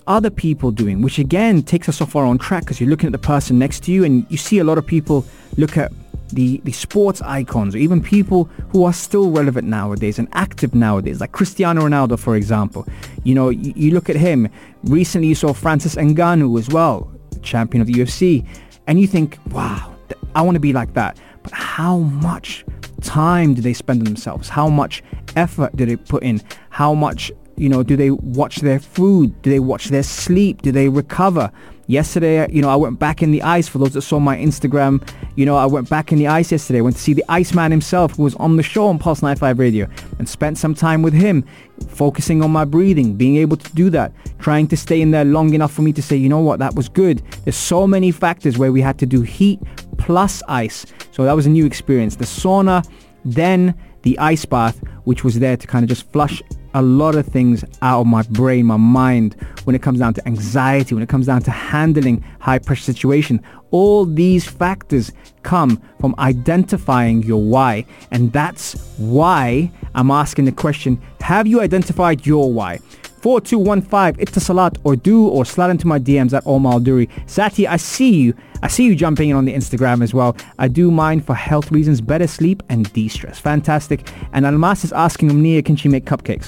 other 0.07 0.29
people 0.29 0.71
doing, 0.71 1.01
which 1.01 1.19
again 1.19 1.61
takes 1.61 1.89
us 1.89 2.01
off 2.01 2.15
our 2.15 2.23
own 2.23 2.37
track 2.37 2.63
because 2.63 2.79
you're 2.79 2.89
looking 2.89 3.07
at 3.07 3.11
the 3.11 3.17
person 3.17 3.59
next 3.59 3.83
to 3.83 3.91
you 3.91 4.03
and 4.03 4.25
you 4.29 4.37
see 4.37 4.59
a 4.59 4.63
lot 4.63 4.77
of 4.77 4.87
people 4.87 5.25
look 5.57 5.77
at 5.77 5.91
the, 6.29 6.59
the 6.63 6.71
sports 6.71 7.21
icons 7.21 7.75
or 7.75 7.77
even 7.77 8.01
people 8.01 8.45
who 8.71 8.83
are 8.83 8.93
still 8.93 9.29
relevant 9.31 9.67
nowadays 9.67 10.19
and 10.19 10.27
active 10.33 10.73
nowadays, 10.73 11.21
like 11.21 11.31
Cristiano 11.31 11.81
Ronaldo, 11.81 12.19
for 12.19 12.35
example. 12.35 12.85
You 13.23 13.35
know, 13.35 13.49
you, 13.49 13.73
you 13.75 13.91
look 13.91 14.09
at 14.09 14.15
him. 14.15 14.49
Recently, 14.83 15.27
you 15.27 15.35
saw 15.35 15.53
Francis 15.53 15.95
Ngannou 15.95 16.57
as 16.59 16.69
well, 16.69 17.11
champion 17.41 17.81
of 17.81 17.87
the 17.87 17.93
UFC, 17.93 18.45
and 18.87 18.99
you 18.99 19.07
think, 19.07 19.37
wow, 19.51 19.95
I 20.35 20.41
want 20.41 20.55
to 20.55 20.59
be 20.59 20.73
like 20.73 20.93
that. 20.93 21.17
But 21.43 21.51
how 21.53 21.97
much 21.97 22.65
time 23.01 23.53
do 23.53 23.61
they 23.61 23.73
spend 23.73 24.01
on 24.01 24.05
themselves? 24.05 24.49
How 24.49 24.67
much 24.67 25.03
effort 25.35 25.75
do 25.75 25.85
they 25.85 25.95
put 25.95 26.23
in? 26.23 26.41
How 26.69 26.93
much 26.93 27.31
you 27.57 27.69
know, 27.69 27.83
do 27.83 27.95
they 27.95 28.11
watch 28.11 28.57
their 28.57 28.79
food? 28.79 29.41
Do 29.41 29.49
they 29.49 29.59
watch 29.59 29.87
their 29.87 30.03
sleep? 30.03 30.61
Do 30.61 30.71
they 30.71 30.89
recover? 30.89 31.51
Yesterday, 31.87 32.51
you 32.51 32.61
know, 32.61 32.69
I 32.69 32.75
went 32.75 32.99
back 32.99 33.23
in 33.23 33.31
the 33.31 33.41
ice. 33.41 33.67
For 33.67 33.77
those 33.77 33.93
that 33.93 34.01
saw 34.01 34.19
my 34.19 34.37
Instagram, 34.37 35.07
you 35.35 35.45
know, 35.45 35.55
I 35.55 35.65
went 35.65 35.89
back 35.89 36.11
in 36.11 36.19
the 36.19 36.27
ice 36.27 36.51
yesterday. 36.51 36.79
I 36.79 36.81
went 36.81 36.97
to 36.97 37.01
see 37.01 37.13
the 37.13 37.23
Iceman 37.29 37.71
himself, 37.71 38.17
who 38.17 38.23
was 38.23 38.35
on 38.35 38.57
the 38.57 38.63
show 38.63 38.87
on 38.87 38.99
Pulse 38.99 39.21
95 39.21 39.57
Radio, 39.57 39.87
and 40.19 40.27
spent 40.27 40.57
some 40.57 40.75
time 40.75 41.01
with 41.01 41.13
him, 41.13 41.45
focusing 41.87 42.43
on 42.43 42.51
my 42.51 42.65
breathing, 42.65 43.15
being 43.15 43.37
able 43.37 43.57
to 43.57 43.73
do 43.73 43.89
that, 43.89 44.11
trying 44.37 44.67
to 44.67 44.77
stay 44.77 45.01
in 45.01 45.11
there 45.11 45.25
long 45.25 45.53
enough 45.53 45.71
for 45.71 45.81
me 45.81 45.93
to 45.93 46.01
say, 46.01 46.15
you 46.17 46.29
know 46.29 46.41
what, 46.41 46.59
that 46.59 46.75
was 46.75 46.89
good. 46.89 47.23
There's 47.45 47.55
so 47.55 47.87
many 47.87 48.11
factors 48.11 48.57
where 48.57 48.71
we 48.71 48.81
had 48.81 48.99
to 48.99 49.05
do 49.05 49.21
heat 49.21 49.59
plus 49.97 50.43
ice. 50.49 50.85
So 51.11 51.23
that 51.23 51.33
was 51.33 51.45
a 51.45 51.49
new 51.49 51.65
experience. 51.65 52.17
The 52.17 52.25
sauna, 52.25 52.85
then 53.23 53.73
the 54.03 54.19
ice 54.19 54.45
bath, 54.45 54.79
which 55.05 55.23
was 55.23 55.39
there 55.39 55.55
to 55.57 55.67
kind 55.67 55.83
of 55.83 55.89
just 55.89 56.11
flush 56.11 56.43
a 56.73 56.81
lot 56.81 57.15
of 57.15 57.25
things 57.25 57.63
out 57.81 58.01
of 58.01 58.07
my 58.07 58.23
brain, 58.23 58.65
my 58.65 58.77
mind, 58.77 59.35
when 59.63 59.75
it 59.75 59.81
comes 59.81 59.99
down 59.99 60.13
to 60.15 60.27
anxiety, 60.27 60.95
when 60.95 61.03
it 61.03 61.09
comes 61.09 61.25
down 61.25 61.41
to 61.43 61.51
handling 61.51 62.23
high 62.39 62.59
pressure 62.59 62.83
situation. 62.83 63.41
All 63.71 64.05
these 64.05 64.45
factors 64.47 65.11
come 65.43 65.81
from 65.99 66.15
identifying 66.19 67.23
your 67.23 67.41
why. 67.41 67.85
And 68.11 68.31
that's 68.31 68.73
why 68.97 69.71
I'm 69.95 70.11
asking 70.11 70.45
the 70.45 70.51
question, 70.51 71.01
have 71.21 71.47
you 71.47 71.61
identified 71.61 72.25
your 72.25 72.51
why? 72.51 72.79
4215 73.21 74.21
it 74.21 74.29
is 74.29 74.43
Etisalat 74.43 74.77
or 74.83 74.95
du 74.95 75.27
or 75.27 75.43
slide 75.43 75.71
into 75.71 75.87
my 75.87 75.99
DMs 75.99 76.33
at 76.33 76.43
Omar 76.45 76.79
Duri. 76.79 77.09
Sati, 77.25 77.67
I 77.67 77.77
see 77.77 78.13
you. 78.13 78.33
I 78.61 78.67
see 78.67 78.83
you 78.85 78.95
jumping 78.95 79.29
in 79.29 79.35
on 79.35 79.45
the 79.45 79.53
Instagram 79.53 80.01
as 80.03 80.13
well. 80.13 80.35
I 80.59 80.67
do 80.67 80.91
mine 80.91 81.21
for 81.21 81.35
health 81.35 81.71
reasons, 81.71 82.01
better 82.01 82.27
sleep 82.27 82.63
and 82.69 82.91
de-stress. 82.93 83.39
Fantastic. 83.39 84.09
And 84.33 84.45
Almas 84.45 84.83
is 84.83 84.91
asking 84.93 85.31
Omnia, 85.31 85.61
can 85.63 85.75
she 85.75 85.89
make 85.89 86.05
cupcakes? 86.05 86.47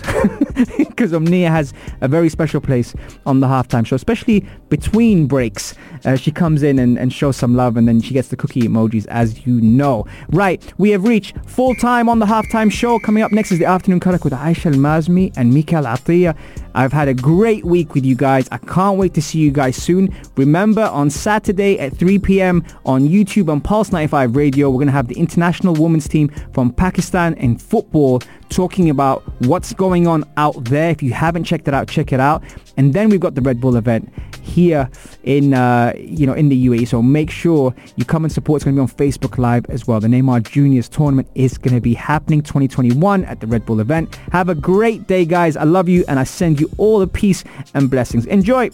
Because 1.00 1.14
Omnia 1.14 1.50
has 1.50 1.74
a 2.02 2.10
very 2.10 2.28
special 2.28 2.60
place 2.60 2.94
on 3.26 3.40
the 3.40 3.48
halftime 3.48 3.86
show, 3.86 3.96
especially 3.96 4.46
between 4.68 5.28
breaks. 5.28 5.74
Uh, 6.04 6.18
she 6.18 6.30
comes 6.30 6.62
in 6.62 6.78
and, 6.78 7.00
and 7.00 7.14
shows 7.14 7.38
some 7.38 7.56
love 7.56 7.78
and 7.78 7.88
then 7.88 8.02
she 8.02 8.14
gets 8.14 8.28
the 8.28 8.36
cookie 8.36 8.64
emojis, 8.64 9.08
as 9.08 9.46
you 9.46 9.62
know. 9.62 10.06
Right, 10.32 10.62
we 10.78 10.90
have 10.90 11.06
reached 11.06 11.38
full 11.46 11.74
time 11.76 12.10
on 12.10 12.20
the 12.20 12.26
halftime 12.26 12.70
show. 12.70 13.00
Coming 13.00 13.24
up 13.24 13.32
next 13.32 13.54
is 13.54 13.60
the 13.60 13.66
afternoon 13.66 14.02
Karak 14.02 14.26
with 14.26 14.34
Aisha 14.34 14.66
Al-Mazmi 14.66 15.32
and 15.38 15.54
Mikael 15.54 15.86
Atiya. 15.86 16.36
I've 16.74 16.94
had 16.94 17.08
a 17.08 17.14
great 17.14 17.66
week 17.66 17.94
with 17.94 18.06
you 18.06 18.16
guys. 18.16 18.48
I 18.52 18.58
can't 18.58 18.98
wait 18.98 19.14
to 19.16 19.22
see 19.22 19.40
you 19.40 19.52
guys 19.52 19.76
soon. 19.76 20.16
Remember, 20.36 20.84
on 20.84 21.10
Saturday 21.10 21.80
at 21.80 21.96
3 21.96 22.20
p.m. 22.20 22.66
on 22.86 23.08
YouTube 23.08 23.50
on 23.50 23.62
Pulse 23.62 23.92
95 23.92 24.36
Radio, 24.36 24.70
we're 24.70 24.76
going 24.76 24.88
to 24.88 24.94
have 24.94 25.08
the 25.08 25.20
international 25.20 25.74
women's 25.76 26.08
team 26.08 26.30
from 26.54 26.72
Pakistan 26.72 27.34
in 27.36 27.58
football 27.58 28.22
talking 28.50 28.90
about 28.90 29.24
what's 29.44 29.74
going 29.74 30.08
on 30.08 30.24
out 30.38 30.64
there. 30.66 30.90
If 30.90 31.02
you 31.02 31.14
haven't 31.14 31.46
checked 31.46 31.68
it 31.68 31.74
out, 31.74 31.88
check 31.88 32.12
it 32.12 32.20
out. 32.20 32.44
And 32.78 32.94
then 32.94 33.10
we've 33.10 33.20
got 33.20 33.36
the 33.36 33.42
Red 33.42 33.62
Bull 33.62 33.76
event 33.76 34.12
here 34.42 34.90
in 35.24 35.54
uh, 35.54 35.94
you 35.98 36.26
know 36.26 36.34
in 36.34 36.50
the 36.50 36.68
UAE. 36.68 36.88
So 36.88 37.02
make 37.02 37.30
sure 37.30 37.74
you 37.96 38.06
come 38.06 38.26
and 38.26 38.32
support. 38.32 38.58
It's 38.58 38.66
going 38.66 38.76
to 38.76 38.80
be 38.80 38.92
on 38.92 38.96
Facebook 38.96 39.38
Live 39.38 39.66
as 39.70 39.88
well. 39.88 40.00
The 40.00 40.08
Neymar 40.08 40.44
Juniors 40.50 40.90
tournament 40.90 41.28
is 41.36 41.58
going 41.58 41.76
to 41.76 41.82
be 41.82 41.94
happening 41.94 42.42
2021 42.42 43.26
at 43.26 43.40
the 43.40 43.48
Red 43.48 43.66
Bull 43.66 43.80
event. 43.80 44.16
Have 44.32 44.50
a 44.50 44.56
great 44.56 45.08
day, 45.08 45.26
guys. 45.26 45.56
I 45.56 45.64
love 45.64 45.88
you, 45.88 46.04
and 46.08 46.20
I 46.20 46.24
send 46.24 46.60
you 46.60 46.70
all 46.78 47.00
the 47.00 47.08
peace 47.08 47.44
and 47.74 47.90
blessings. 47.90 48.26
Enjoy. 48.26 48.70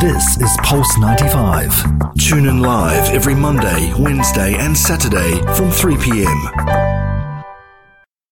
This 0.00 0.40
is 0.40 0.56
Pulse 0.62 0.96
95. 0.98 2.14
Tune 2.18 2.46
in 2.46 2.60
live 2.62 3.12
every 3.12 3.34
Monday, 3.34 3.92
Wednesday, 3.98 4.54
and 4.54 4.76
Saturday 4.76 5.40
from 5.54 5.70
3 5.70 5.96
p.m. 5.96 6.97